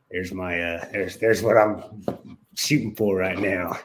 [0.10, 1.84] there's my uh, there's there's what I'm
[2.56, 3.78] shooting for right now.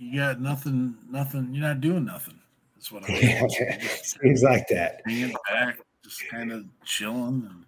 [0.00, 1.50] You got nothing, nothing.
[1.52, 2.40] You're not doing nothing.
[2.74, 3.50] That's what I'm.
[4.02, 5.02] Seems like that.
[5.04, 7.64] Hanging back, just kind of chilling, and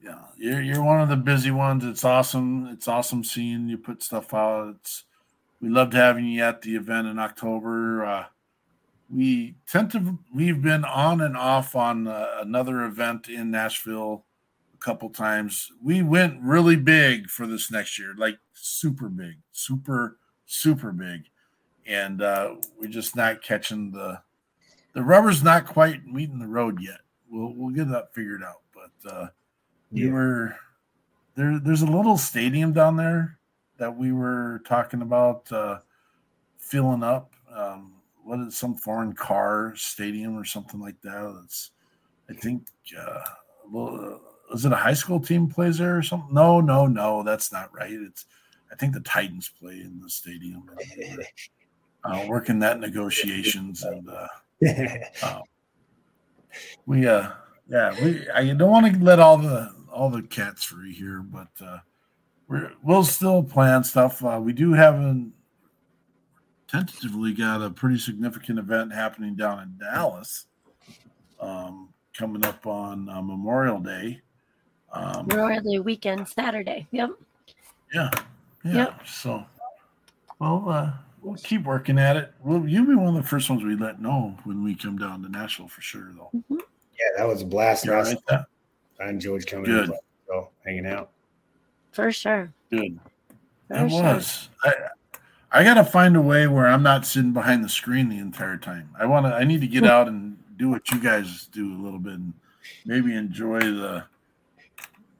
[0.00, 1.84] yeah, you're you're one of the busy ones.
[1.84, 2.68] It's awesome.
[2.68, 4.76] It's awesome seeing you put stuff out.
[4.76, 5.04] It's
[5.60, 8.06] we loved having you at the event in October.
[8.06, 8.24] Uh,
[9.12, 14.24] we tend to we've been on and off on uh, another event in Nashville
[14.72, 15.72] a couple times.
[15.82, 20.17] We went really big for this next year, like super big, super
[20.48, 21.24] super big,
[21.86, 24.20] and uh, we're just not catching the
[24.94, 27.00] the rubber's not quite meeting the road yet.
[27.30, 29.28] We'll we'll get that figured out, but uh,
[29.92, 30.12] we Yeah.
[30.12, 30.56] were
[31.36, 31.60] there.
[31.60, 33.38] There's a little stadium down there
[33.76, 35.80] that we were talking about uh,
[36.56, 37.34] filling up.
[37.54, 37.92] Um,
[38.24, 41.40] what is some foreign car stadium or something like that?
[41.44, 41.70] It's
[42.28, 42.68] I think
[42.98, 43.20] uh,
[43.70, 44.20] well,
[44.52, 46.34] is it a high school team plays there or something?
[46.34, 47.92] No, no, no, that's not right.
[47.92, 48.24] It's
[48.70, 50.68] I think the Titans play in the stadium.
[52.04, 54.28] Uh, working that negotiations and uh,
[55.22, 55.40] uh,
[56.86, 57.28] we uh
[57.68, 61.48] yeah we I don't want to let all the all the cats free here, but
[61.60, 61.78] uh,
[62.46, 64.24] we're we'll still plan stuff.
[64.24, 65.32] Uh, we do have an
[66.68, 70.46] tentatively got a pretty significant event happening down in Dallas
[71.40, 74.20] um, coming up on uh, Memorial Day.
[74.92, 76.86] Um, Memorial Day weekend, Saturday.
[76.92, 77.10] Yep.
[77.92, 78.10] yeah,
[78.64, 78.72] yeah.
[78.74, 79.06] Yep.
[79.06, 79.44] So,
[80.38, 80.92] well, uh,
[81.22, 82.32] we'll keep working at it.
[82.42, 85.22] Well, you'll be one of the first ones we let know when we come down
[85.22, 86.30] to Nashville for sure, though.
[86.50, 87.84] Yeah, that was a blast.
[87.84, 88.46] You all right with that?
[89.00, 89.90] I enjoyed coming Good.
[89.90, 91.10] in, so hanging out.
[91.92, 92.52] For sure.
[92.70, 92.98] Good.
[93.68, 94.02] For It sure.
[94.02, 94.48] was.
[94.64, 94.74] I,
[95.50, 98.56] I got to find a way where I'm not sitting behind the screen the entire
[98.56, 98.90] time.
[98.98, 99.34] I want to.
[99.34, 102.34] I need to get out and do what you guys do a little bit, and
[102.84, 104.04] maybe enjoy the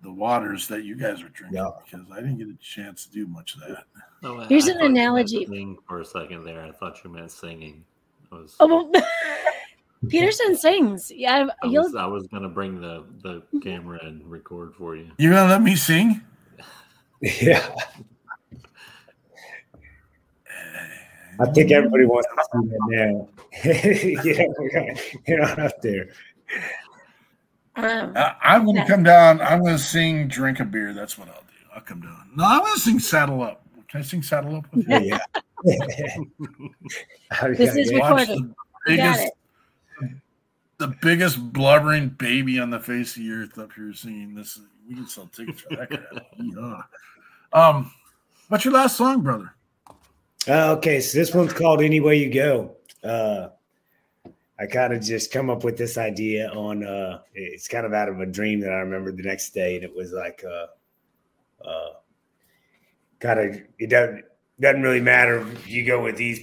[0.02, 3.26] the waters that you guys are drinking because I didn't get a chance to do
[3.26, 3.84] much of that.
[4.22, 5.46] Oh, Here's I an thought you meant analogy.
[5.46, 6.62] sing for a second there.
[6.62, 7.84] I thought you meant singing.
[8.30, 8.92] I was, Oh, well,
[10.08, 11.10] Peterson sings.
[11.10, 13.62] Yeah, I was, I was gonna bring the the mhm.
[13.62, 15.10] camera and record for you.
[15.18, 16.20] You're gonna let me sing?
[17.20, 17.68] Yeah.
[21.40, 23.28] I think everybody wants to see that now.
[24.24, 24.94] yeah, we're gonna
[25.26, 26.08] get on up there.
[27.78, 29.40] Um, I, I'm gonna come down.
[29.40, 31.54] I'm gonna sing "Drink a Beer." That's what I'll do.
[31.74, 32.30] I'll come down.
[32.36, 35.00] No, I'm gonna sing "Saddle Up." Can I sing "Saddle Up" with you?
[35.00, 35.18] Yeah.
[37.56, 38.54] This is Watch recorded.
[38.86, 39.32] the got biggest,
[40.02, 40.10] it.
[40.78, 44.60] the biggest blubbering baby on the face of the earth up here singing this.
[44.88, 46.26] We can sell tickets for that crap.
[46.38, 46.80] Yeah.
[47.52, 47.90] Um,
[48.48, 49.52] what's your last song, brother?
[50.46, 53.48] Uh, okay, so this one's called "Any Way You Go." Uh,
[54.60, 56.84] I kind of just come up with this idea on.
[56.84, 59.84] Uh, it's kind of out of a dream that I remember the next day, and
[59.84, 60.66] it was like, uh,
[61.66, 61.92] uh,
[63.20, 64.24] kind of it doesn't
[64.60, 66.40] doesn't really matter if you go with these,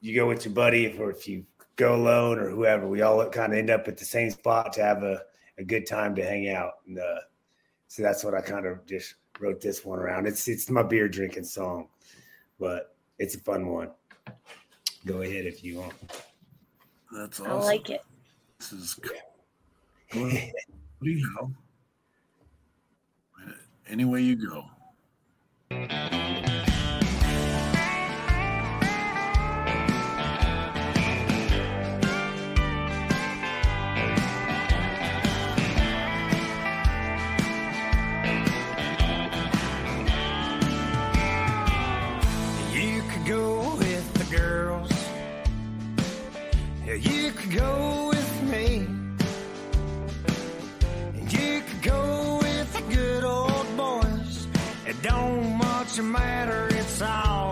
[0.00, 1.44] you go with your buddy, or if you
[1.74, 2.86] go alone or whoever.
[2.86, 5.22] We all kind of end up at the same spot to have a,
[5.58, 7.20] a good time to hang out, and uh,
[7.88, 10.26] so that's what I kind of just wrote this one around.
[10.26, 11.88] It's it's my beer drinking song,
[12.60, 13.90] but it's a fun one.
[15.04, 15.94] Go ahead if you want.
[17.12, 18.04] That's I like it.
[18.58, 19.00] This is
[20.12, 20.30] cool.
[21.02, 21.52] Know.
[23.88, 24.64] Any way you go.
[47.56, 48.86] Go with me.
[51.28, 54.46] You could go with the good old boys.
[54.86, 57.45] It don't much matter, it's all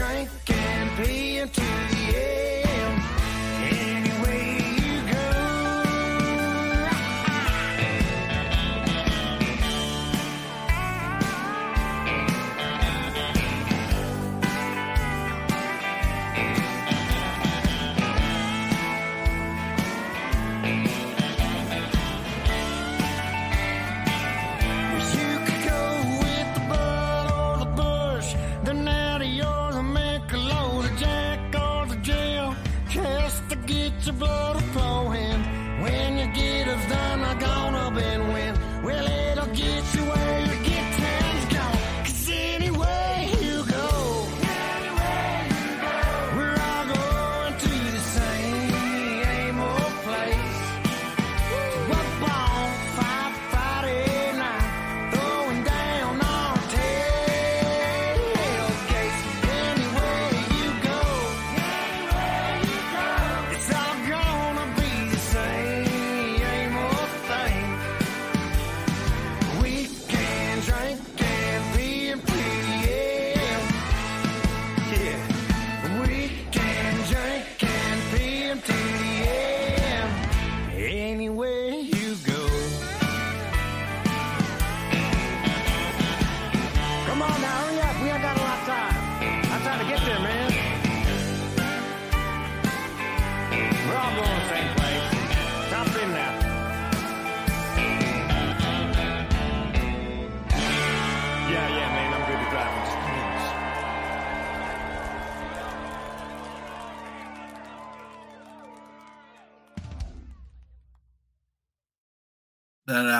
[0.00, 1.99] drink and pee until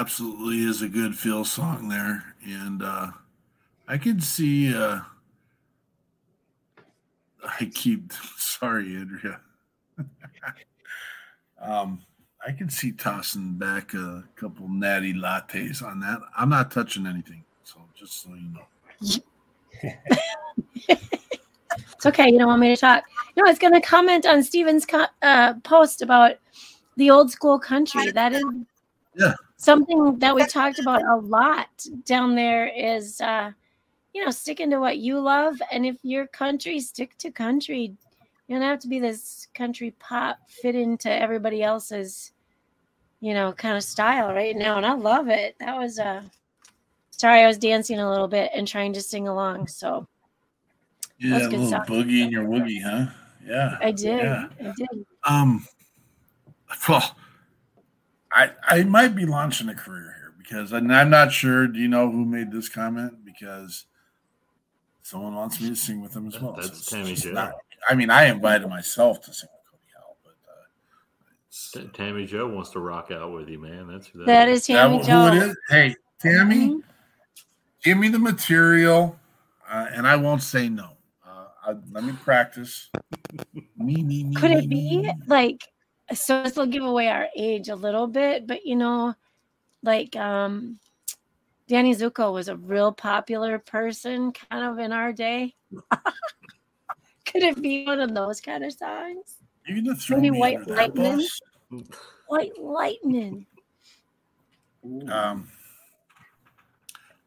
[0.00, 3.10] absolutely is a good feel song there, and uh,
[3.86, 4.74] I can see.
[4.74, 5.00] Uh,
[7.44, 9.40] I keep sorry, Andrea.
[11.60, 12.00] um,
[12.46, 16.20] I can see tossing back a couple natty lattes on that.
[16.34, 18.66] I'm not touching anything, so just so you know.
[21.92, 22.30] It's okay.
[22.30, 23.04] You don't want me to talk.
[23.36, 26.36] No, I was going to comment on Steven's co- uh, post about
[26.96, 28.10] the old school country.
[28.10, 28.42] That is
[29.14, 29.34] Yeah.
[29.60, 31.68] Something that we talked about a lot
[32.06, 33.52] down there is, uh,
[34.14, 35.60] you know, sticking to what you love.
[35.70, 37.92] And if your country, stick to country.
[38.48, 42.32] You don't have to be this country pop fit into everybody else's,
[43.20, 44.78] you know, kind of style right now.
[44.78, 45.56] And I love it.
[45.60, 46.22] That was, uh,
[47.10, 49.68] sorry, I was dancing a little bit and trying to sing along.
[49.68, 50.08] So
[51.18, 51.86] Yeah, That's a good little stuff.
[51.86, 53.12] boogie in your woogie, huh?
[53.46, 53.76] Yeah.
[53.80, 54.20] I did.
[54.22, 54.48] Yeah.
[54.58, 55.06] I did.
[55.24, 55.66] Um,
[56.88, 57.14] well,
[58.32, 61.66] I I might be launching a career here because and I'm not sure.
[61.66, 63.24] Do you know who made this comment?
[63.24, 63.86] Because
[65.02, 66.52] someone wants me to sing with them as well.
[66.52, 67.32] That's it's Tammy just Jo.
[67.32, 67.52] not-
[67.88, 72.46] I mean, I invited myself to sing with Cody Howell, but uh, T- Tammy Joe
[72.46, 73.88] wants to rock out with you, man.
[73.88, 75.26] That's who That is that Tammy who Joe.
[75.28, 75.56] it is?
[75.70, 76.82] Hey, Tammy, Mhm.
[77.82, 79.18] give me the material,
[79.68, 80.90] uh, and I won't say no.
[81.26, 82.90] Uh, I, let me practice.
[83.76, 84.34] me, me, me.
[84.36, 85.12] Could me, it be me.
[85.26, 85.66] like
[86.12, 89.14] so this will give away our age a little bit, but you know,
[89.82, 90.78] like um
[91.68, 95.54] Danny Zuko was a real popular person kind of in our day.
[97.26, 99.36] Could it be one of those kind of songs?
[99.66, 101.26] You're gonna throw Maybe me White Lightning?
[102.26, 103.46] White lightning.
[105.08, 105.48] Um,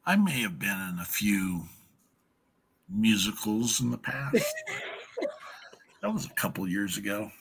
[0.05, 1.63] I may have been in a few
[2.89, 4.53] musicals in the past.
[6.01, 7.31] that was a couple years ago.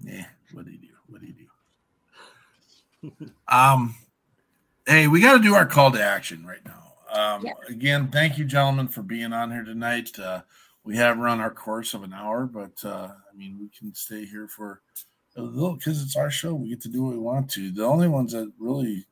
[0.00, 0.88] Yeah, what do you do?
[1.08, 1.34] What do you
[3.10, 3.26] do?
[3.46, 3.94] Um,
[4.86, 6.94] hey, we got to do our call to action right now.
[7.12, 7.52] Um, Yeah.
[7.68, 10.18] Again, thank you, gentlemen, for being on here tonight.
[10.18, 10.40] Uh,
[10.82, 14.24] we have run our course of an hour, but uh, I mean, we can stay
[14.24, 14.80] here for
[15.36, 16.54] a little because it's our show.
[16.54, 17.70] We get to do what we want to.
[17.70, 19.04] The only ones that really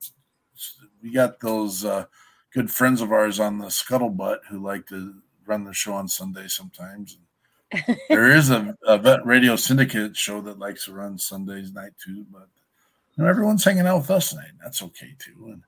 [1.03, 2.07] we got those uh,
[2.55, 5.15] good friends of ours on the scuttlebutt who like to
[5.45, 7.19] run the show on Sunday sometimes.
[8.09, 12.25] There is a, a vet radio syndicate show that likes to run Sundays night too,
[12.33, 12.49] but
[13.17, 14.53] you know everyone's hanging out with us tonight.
[14.63, 15.63] That's okay too, and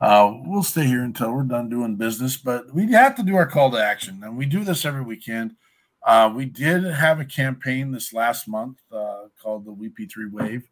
[0.00, 2.36] uh, we'll stay here until we're done doing business.
[2.36, 5.56] But we have to do our call to action, and we do this every weekend.
[6.02, 10.68] Uh, we did have a campaign this last month uh, called the WP3 Wave,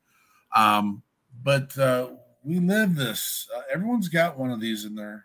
[0.56, 1.02] um,
[1.42, 2.08] but uh,
[2.42, 3.46] we live this.
[3.54, 5.24] Uh, everyone's got one of these in their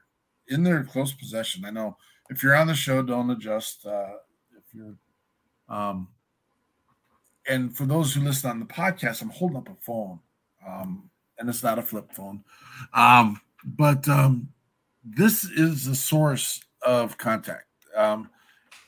[0.50, 1.64] in their close possession.
[1.66, 1.98] I know
[2.30, 3.86] if you're on the show, don't adjust.
[3.86, 4.16] Uh,
[4.58, 4.96] if you're
[5.74, 6.08] um,
[7.48, 10.20] and for those who listen on the podcast, I'm holding up a phone,
[10.66, 12.44] um, and it's not a flip phone.
[12.94, 14.50] Um, but um,
[15.04, 17.66] this is the source of contact.
[17.96, 18.30] Um,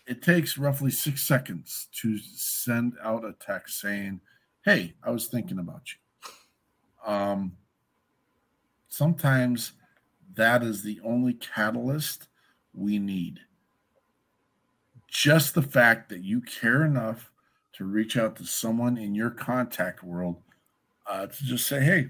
[0.08, 4.22] it takes roughly six seconds to send out a text saying,
[4.64, 7.58] "Hey, I was thinking about you." Um,
[8.88, 9.74] sometimes
[10.36, 12.28] that is the only catalyst
[12.74, 13.40] we need.
[15.16, 17.32] Just the fact that you care enough
[17.74, 20.42] to reach out to someone in your contact world
[21.08, 22.10] uh, to just say, hey,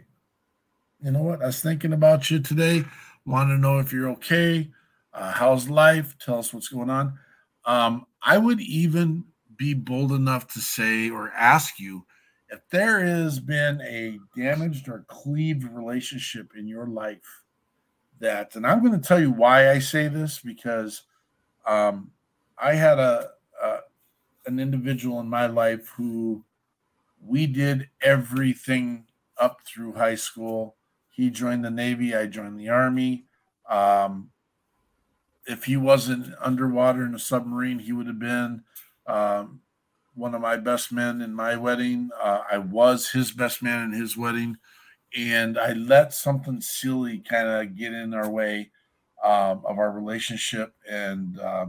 [1.01, 1.43] you know what?
[1.43, 2.83] I was thinking about you today.
[3.23, 4.71] Want to know if you're okay.
[5.13, 6.15] Uh, how's life?
[6.17, 7.19] Tell us what's going on.
[7.65, 9.25] Um, I would even
[9.55, 12.07] be bold enough to say or ask you
[12.49, 17.43] if there has been a damaged or cleaved relationship in your life
[18.19, 21.03] that, and I'm going to tell you why I say this because
[21.67, 22.11] um,
[22.57, 23.79] I had a, a
[24.45, 26.43] an individual in my life who
[27.19, 29.05] we did everything
[29.37, 30.75] up through high school.
[31.09, 33.25] He joined the Navy, I joined the Army.
[33.69, 34.31] Um,
[35.47, 38.63] if he wasn't underwater in a submarine, he would have been
[39.07, 39.61] um,
[40.13, 42.09] one of my best men in my wedding.
[42.21, 44.57] Uh, I was his best man in his wedding.
[45.15, 48.71] And I let something silly kind of get in our way
[49.23, 50.73] um, of our relationship.
[50.89, 51.67] And uh,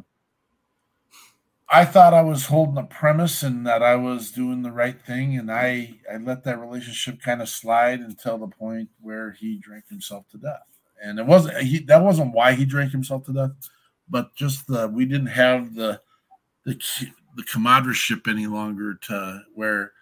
[1.68, 5.36] I thought I was holding a premise and that I was doing the right thing.
[5.36, 9.88] And I, I let that relationship kind of slide until the point where he drank
[9.88, 10.62] himself to death
[11.02, 13.50] and it wasn't he that wasn't why he drank himself to death
[14.08, 16.00] but just the we didn't have the
[16.64, 16.78] the
[17.36, 19.92] the comradeship any longer to where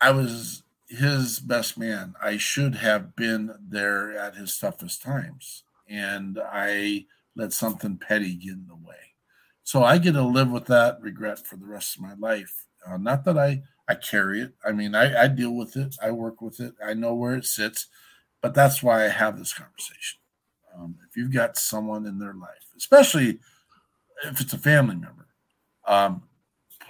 [0.00, 6.38] i was his best man i should have been there at his toughest times and
[6.52, 7.04] i
[7.36, 9.13] let something petty get in the way.
[9.64, 12.66] So I get to live with that regret for the rest of my life.
[12.86, 14.52] Uh, not that I I carry it.
[14.64, 15.96] I mean, I, I deal with it.
[16.02, 16.74] I work with it.
[16.84, 17.88] I know where it sits,
[18.40, 20.20] but that's why I have this conversation.
[20.74, 23.40] Um, if you've got someone in their life, especially
[24.24, 25.26] if it's a family member,
[25.86, 26.22] um,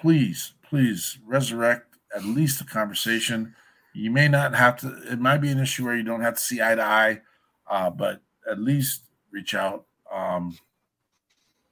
[0.00, 3.54] please, please resurrect at least a conversation.
[3.92, 4.88] You may not have to.
[5.10, 7.20] It might be an issue where you don't have to see eye to eye,
[7.68, 8.20] uh, but
[8.50, 9.02] at least
[9.32, 9.86] reach out.
[10.12, 10.56] Um,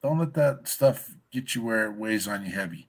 [0.03, 2.89] don't let that stuff get you where it weighs on you heavy.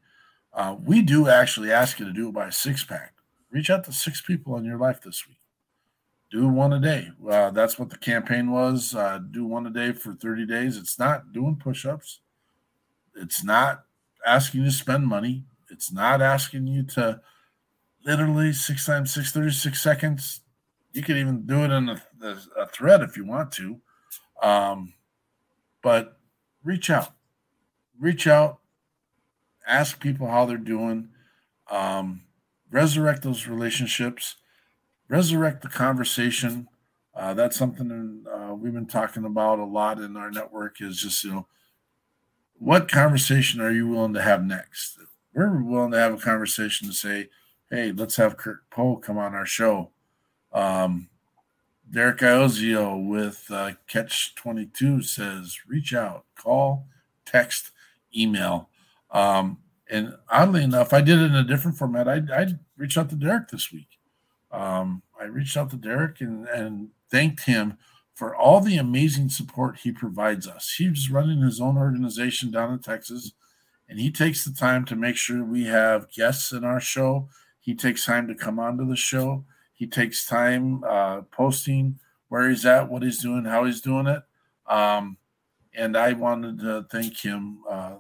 [0.54, 3.14] Uh, we do actually ask you to do it by six pack.
[3.52, 5.38] Reach out to six people in your life this week.
[6.32, 7.12] Do one a day.
[7.30, 8.96] Uh, that's what the campaign was.
[8.96, 10.78] Uh, do one a day for 30 days.
[10.78, 12.20] It's not doing push ups,
[13.16, 13.84] it's not
[14.26, 17.22] asking you to spend money, it's not asking you to
[18.04, 20.42] literally six times six, 36 seconds.
[20.94, 22.02] You could even do it in a,
[22.58, 23.80] a thread if you want to.
[24.42, 24.94] Um,
[25.82, 26.18] but
[26.64, 27.14] reach out.
[28.00, 28.60] Reach out
[29.68, 31.10] ask people how they're doing,
[31.70, 32.24] um,
[32.72, 34.36] resurrect those relationships,
[35.08, 36.68] resurrect the conversation.
[37.16, 40.82] Uh, that's something uh, we've been talking about a lot in our network.
[40.82, 41.48] Is just you know,
[42.58, 44.98] what conversation are you willing to have next?
[45.34, 47.30] We're willing to have a conversation to say,
[47.70, 49.92] hey, let's have Kirk Poe come on our show.
[50.52, 51.10] Um,
[51.90, 56.88] Derek Iozio with uh, Catch 22 says, reach out, call,
[57.26, 57.72] text,
[58.16, 58.70] email.
[59.12, 62.08] Um, and oddly enough, I did it in a different format.
[62.08, 62.48] I, I
[62.78, 64.00] reached out to Derek this week.
[64.52, 67.78] Um, I reached out to Derek and, and thanked him
[68.14, 70.76] for all the amazing support he provides us.
[70.78, 73.34] He's running his own organization down in Texas,
[73.90, 77.30] and he takes the time to make sure we have guests in our show.
[77.60, 79.46] He takes time to come onto the show.
[79.84, 82.00] He takes time uh, posting
[82.30, 84.24] where he's at, what he's doing, how he's doing it.
[84.66, 85.18] Um,
[85.74, 87.96] and I wanted to thank him uh,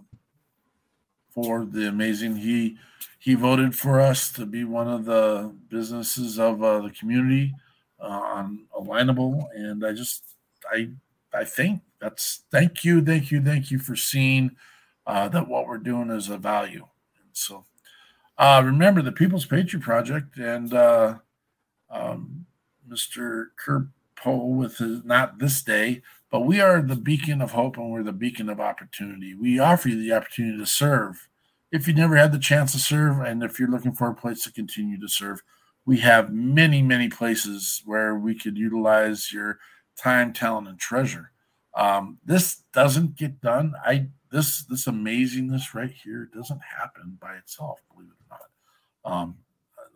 [1.34, 2.38] for the amazing.
[2.38, 2.78] He
[3.20, 7.54] he voted for us to be one of the businesses of uh, the community
[8.00, 8.08] uh,
[8.38, 10.24] on Alignable, and I just
[10.72, 10.90] I
[11.34, 14.56] I think that's thank you, thank you, thank you for seeing
[15.06, 16.88] uh, that what we're doing is a value.
[17.18, 17.66] And so
[18.38, 21.16] uh, remember the People's Patriot Project and uh,
[21.94, 22.46] um,
[22.90, 23.48] Mr.
[23.58, 27.92] Kirk Poe with his not this day, but we are the beacon of hope and
[27.92, 29.36] we're the beacon of opportunity.
[29.36, 31.28] We offer you the opportunity to serve.
[31.72, 34.44] If you never had the chance to serve, and if you're looking for a place
[34.44, 35.42] to continue to serve,
[35.86, 39.60] we have many, many places where we could utilize your
[39.98, 41.32] time, talent, and treasure.
[41.76, 43.74] Um, this doesn't get done.
[43.84, 49.12] I this this amazingness right here doesn't happen by itself, believe it or not.
[49.12, 49.38] Um,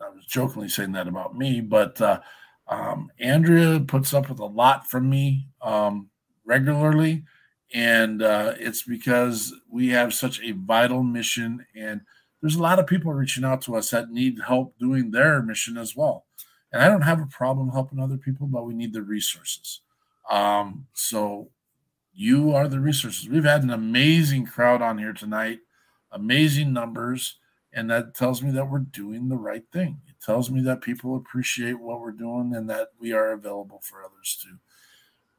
[0.00, 2.20] I was jokingly saying that about me, but uh,
[2.68, 6.08] um, Andrea puts up with a lot from me um,
[6.44, 7.24] regularly,
[7.74, 12.00] and uh, it's because we have such a vital mission, and
[12.40, 15.76] there's a lot of people reaching out to us that need help doing their mission
[15.76, 16.26] as well.
[16.72, 19.80] And I don't have a problem helping other people, but we need the resources.
[20.30, 21.50] Um, so
[22.12, 23.28] you are the resources.
[23.28, 25.60] We've had an amazing crowd on here tonight,
[26.12, 27.38] amazing numbers,
[27.72, 30.00] and that tells me that we're doing the right thing.
[30.08, 34.02] It tells me that people appreciate what we're doing and that we are available for
[34.02, 34.56] others too.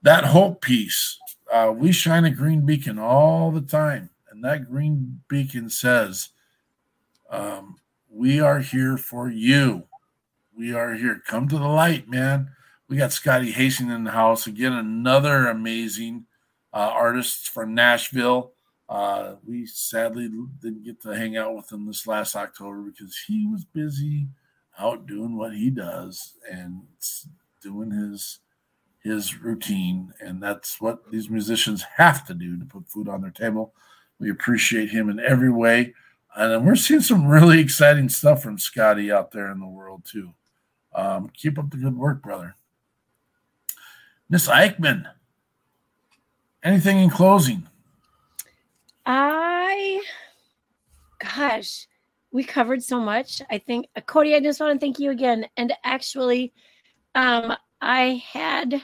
[0.01, 1.19] That hope piece,
[1.51, 6.29] uh, we shine a green beacon all the time, and that green beacon says,
[7.29, 7.79] um,
[8.09, 9.87] "We are here for you.
[10.55, 11.21] We are here.
[11.25, 12.51] Come to the light, man."
[12.87, 14.73] We got Scotty Hastings in the house again.
[14.73, 16.25] Another amazing
[16.73, 18.53] uh, artist from Nashville.
[18.89, 20.27] Uh, we sadly
[20.61, 24.27] didn't get to hang out with him this last October because he was busy
[24.79, 26.81] out doing what he does and
[27.61, 28.39] doing his
[29.01, 33.31] his routine, and that's what these musicians have to do to put food on their
[33.31, 33.73] table.
[34.19, 35.93] We appreciate him in every way,
[36.35, 40.33] and we're seeing some really exciting stuff from Scotty out there in the world too.
[40.93, 42.55] Um, keep up the good work, brother.
[44.29, 45.05] Miss Eichmann,
[46.63, 47.68] anything in closing?
[49.05, 50.03] I,
[51.19, 51.87] gosh,
[52.31, 53.41] we covered so much.
[53.49, 55.47] I think, uh, Cody, I just want to thank you again.
[55.57, 56.53] And actually,
[57.15, 58.81] um, I had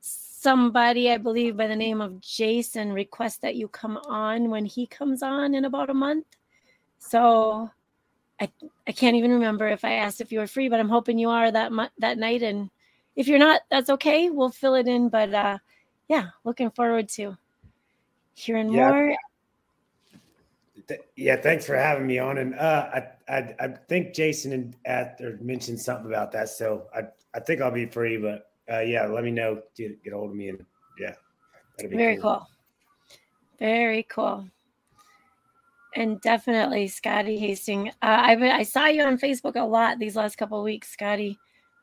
[0.00, 4.86] somebody, I believe, by the name of Jason request that you come on when he
[4.86, 6.26] comes on in about a month.
[6.98, 7.70] So
[8.40, 8.50] I
[8.86, 11.30] I can't even remember if I asked if you were free, but I'm hoping you
[11.30, 12.42] are that that night.
[12.42, 12.70] And
[13.16, 14.30] if you're not, that's okay.
[14.30, 15.08] We'll fill it in.
[15.08, 15.58] But uh,
[16.08, 17.36] yeah, looking forward to
[18.38, 18.90] hearing Yeah.
[18.90, 19.16] more.
[20.86, 22.38] Th- Yeah, thanks for having me on.
[22.38, 27.02] And uh, I, I, I think Jason and at mentioned something about that, so I,
[27.34, 28.16] I think I'll be free.
[28.16, 29.62] But uh, yeah, let me know.
[29.76, 30.64] Get, get hold of me, and
[30.98, 31.14] yeah,
[31.82, 32.46] Very cool.
[33.58, 34.48] Very cool.
[35.96, 37.90] And definitely, Scotty Hastings.
[38.02, 41.38] Uh, I I saw you on Facebook a lot these last couple of weeks, Scotty.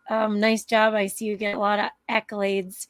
[0.10, 0.94] Um, nice job.
[0.94, 2.88] I see you get a lot of accolades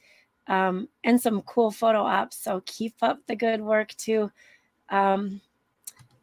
[0.47, 2.37] um, and some cool photo ops.
[2.37, 4.31] So keep up the good work too.
[4.89, 5.41] Um,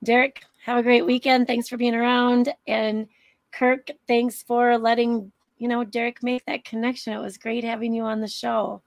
[0.04, 1.46] Derek, have a great weekend.
[1.46, 2.52] Thanks for being around.
[2.66, 3.08] And
[3.52, 7.12] Kirk, thanks for letting you know Derek make that connection.
[7.12, 8.82] It was great having you on the show.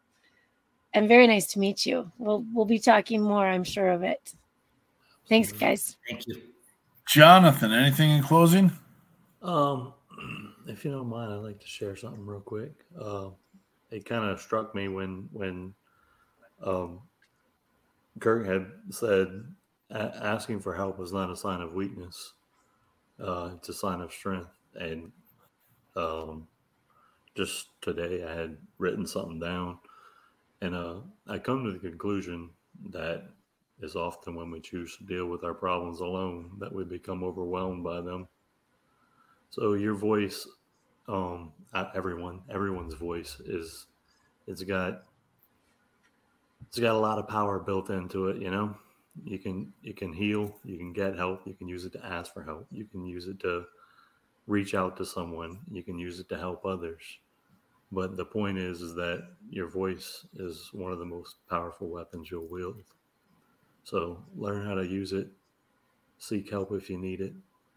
[0.93, 2.11] And very nice to meet you.
[2.17, 4.33] We'll we'll be talking more, I'm sure of it.
[5.27, 5.97] Thanks, guys.
[6.07, 6.41] Thank you.
[7.07, 8.71] Jonathan, anything in closing?
[9.41, 9.93] Um,
[10.67, 12.73] if you don't mind, I'd like to share something real quick.
[12.99, 13.29] Uh,
[13.91, 15.73] it kind of struck me when when
[16.63, 17.01] um,
[18.19, 19.43] Kirk had said
[19.89, 22.33] a- asking for help is not a sign of weakness;
[23.19, 24.51] uh, it's a sign of strength.
[24.75, 25.11] And
[25.95, 26.47] um,
[27.35, 29.79] just today, I had written something down,
[30.61, 30.95] and uh,
[31.27, 32.49] I come to the conclusion
[32.91, 33.23] that
[33.81, 37.83] is often when we choose to deal with our problems alone that we become overwhelmed
[37.83, 38.27] by them.
[39.49, 40.47] So your voice,
[41.07, 41.51] um,
[41.95, 43.87] everyone, everyone's voice is,
[44.47, 45.03] it's got,
[46.67, 48.41] it's got a lot of power built into it.
[48.41, 48.75] You know,
[49.23, 52.33] you can you can heal, you can get help, you can use it to ask
[52.33, 53.65] for help, you can use it to
[54.47, 57.01] reach out to someone, you can use it to help others.
[57.91, 62.29] But the point is, is that your voice is one of the most powerful weapons
[62.29, 62.83] you'll wield.
[63.83, 65.29] So learn how to use it.
[66.17, 67.33] Seek help if you need it.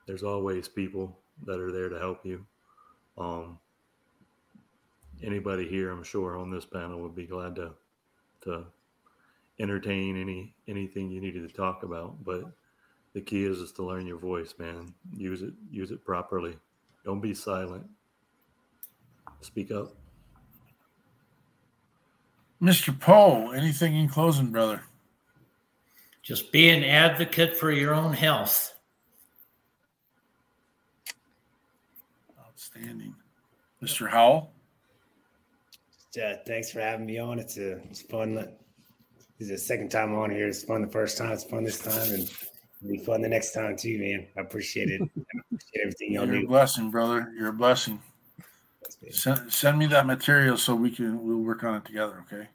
[0.06, 2.44] There's always people that are there to help you.
[3.18, 3.58] Um,
[5.22, 7.72] anybody here, I'm sure, on this panel would be glad to
[8.42, 8.64] to
[9.58, 12.24] entertain any anything you needed to talk about.
[12.24, 12.44] But
[13.14, 14.94] the key is is to learn your voice, man.
[15.16, 16.56] Use it, use it properly.
[17.04, 17.86] Don't be silent.
[19.40, 19.94] Speak up.
[22.60, 22.98] Mr.
[22.98, 24.82] Poe, anything in closing, brother?
[26.22, 28.74] Just be an advocate for your own health.
[32.78, 33.14] Outstanding.
[33.82, 34.08] Mr.
[34.08, 34.52] Howell?
[36.16, 37.38] Uh, thanks for having me on.
[37.38, 38.34] It's a it's fun.
[38.34, 38.48] This
[39.38, 40.48] is the second time on here.
[40.48, 41.30] It's fun the first time.
[41.32, 44.26] It's fun this time, and it'll be fun the next time too, man.
[44.36, 45.00] I appreciate it.
[45.16, 47.32] I appreciate everything y'all You're a blessing, brother.
[47.36, 48.00] You're a blessing.
[49.10, 52.48] Send, send me that material so we can we'll work on it together, okay?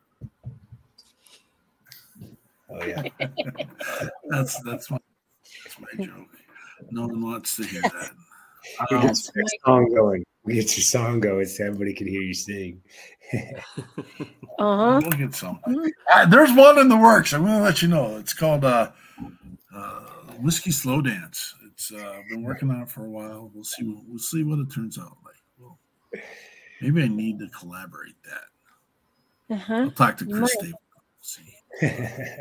[2.70, 3.04] Oh yeah.
[4.30, 4.98] that's that's my
[5.64, 6.28] that's my joke.
[6.92, 8.12] No one wants to hear that.
[8.92, 10.26] We Um, get your song going.
[10.44, 12.82] We get your song going so everybody can hear you sing.
[14.60, 15.00] Uh-huh.
[15.02, 15.60] We'll get some.
[16.14, 17.34] Uh, there's one in the works.
[17.34, 18.18] I'm going to let you know.
[18.18, 18.92] It's called uh,
[19.76, 20.00] uh,
[20.40, 21.56] Whiskey Slow Dance.
[21.66, 23.50] It's uh, I've been working on it for a while.
[23.54, 23.84] We'll see.
[23.84, 25.36] What, we'll see what it turns out like.
[25.60, 25.80] Well,
[26.82, 29.56] maybe I need to collaborate that.
[29.56, 29.74] Uh-huh.
[29.74, 30.74] I'll talk to You Chris might.
[31.22, 32.38] Stapleton.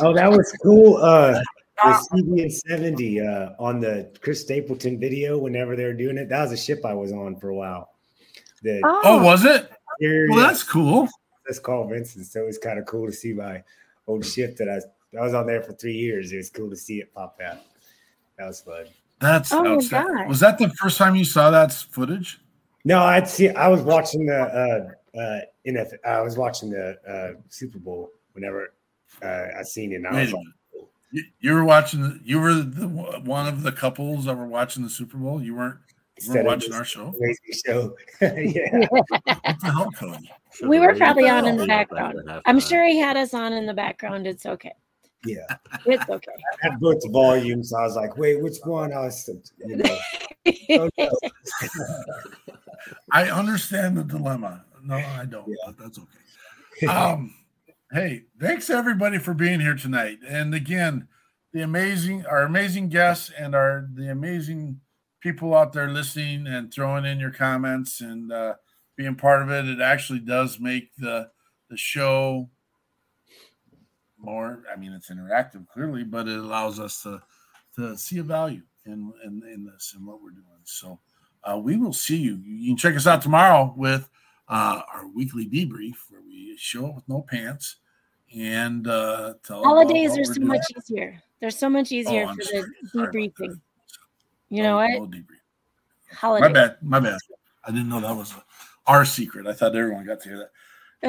[0.00, 0.96] oh, that was cool.
[0.96, 1.42] Uh,
[1.82, 6.42] the CV 70 uh, on the Chris Stapleton video, whenever they were doing it, that
[6.42, 7.90] was a ship I was on for a while.
[8.62, 9.70] The, Oh, was it?
[10.00, 11.08] Well, that's cool.
[11.46, 12.24] That's Carl Vinson.
[12.24, 13.62] So it's kind of cool to see my
[14.06, 16.32] old ship that I, I was on there for three years.
[16.32, 17.58] It was cool to see it pop out.
[18.38, 18.86] That was fun.
[19.20, 19.82] That's Oh my.
[19.88, 20.28] God.
[20.28, 22.40] Was that the first time you saw that footage?
[22.84, 23.48] No, I'd see.
[23.48, 25.92] I was watching the uh, uh, NF.
[26.04, 28.74] I was watching the uh, Super Bowl whenever
[29.22, 29.96] uh, I seen it.
[29.96, 30.54] And I was like, minute.
[31.12, 32.02] You, you were watching.
[32.02, 35.42] The, you were the one of the couples that were watching the Super Bowl.
[35.42, 35.76] You weren't.
[35.76, 37.12] You Instead weren't watching our show.
[37.12, 37.96] crazy show.
[38.20, 38.86] yeah.
[38.90, 39.06] What
[39.60, 40.30] the hell, Cody?
[40.62, 42.16] We were probably on in the background.
[42.46, 44.26] I'm sure he had us on in the background.
[44.26, 44.72] It's okay.
[45.26, 45.46] Yeah.
[45.84, 46.32] It's okay.
[46.64, 49.28] I had both the volume, so I was like, "Wait, which one?" I was,
[49.66, 49.98] you know,
[50.98, 51.10] oh.
[53.12, 54.64] I understand the dilemma.
[54.82, 55.46] No, I don't.
[55.66, 56.86] But that's okay.
[56.86, 57.34] Um,
[57.96, 60.18] hey, thanks everybody for being here tonight.
[60.28, 61.08] And again,
[61.54, 64.82] the amazing, our amazing guests, and our the amazing
[65.20, 68.56] people out there listening and throwing in your comments and uh,
[68.98, 69.66] being part of it.
[69.66, 71.30] It actually does make the
[71.70, 72.50] the show
[74.18, 74.62] more.
[74.70, 77.22] I mean, it's interactive clearly, but it allows us to
[77.76, 80.44] to see a value in in, in this and what we're doing.
[80.64, 81.00] So
[81.44, 82.42] uh, we will see you.
[82.44, 84.06] You can check us out tomorrow with
[84.48, 87.76] uh, our weekly debrief where we show up with no pants
[88.34, 90.48] and uh, tell Holidays are so doing.
[90.48, 91.20] much easier.
[91.40, 92.64] They're so much easier Oh, for sorry.
[92.92, 93.60] the debriefing.
[94.48, 95.10] You know No- what?
[95.10, 95.18] no.
[96.12, 96.48] Holidays.
[96.48, 96.76] My bad.
[96.82, 97.18] My bad.
[97.64, 98.32] I didn't know that was
[98.86, 99.46] our secret.
[99.46, 100.50] I thought everyone got to hear that.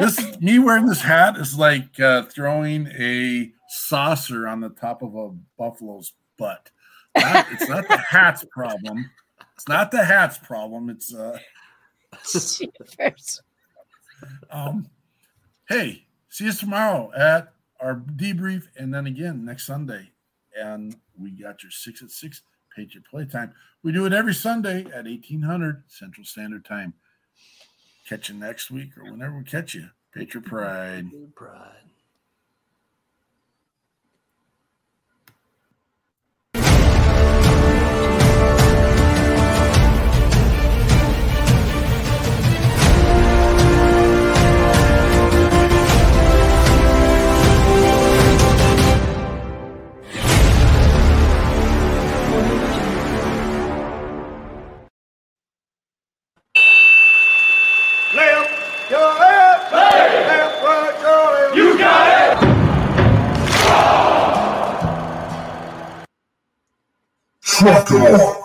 [0.01, 5.15] This me wearing this hat is like uh, throwing a saucer on the top of
[5.15, 6.71] a buffalo's butt.
[7.15, 9.09] Not- it's not the hat's problem.
[9.55, 10.89] It's not the hat's problem.
[10.89, 11.37] It's uh,
[14.51, 14.89] um,
[15.69, 16.05] hey,
[16.37, 20.11] see us tomorrow at our debrief, and then again next Sunday.
[20.55, 22.41] And we got your six at six
[22.75, 23.53] Patriot playtime.
[23.83, 26.93] We do it every Sunday at 1800 Central Standard Time.
[28.07, 29.89] Catch you next week or whenever we catch you.
[30.13, 31.09] Patriot Pride.
[31.35, 31.89] Pride.
[67.89, 68.36] On.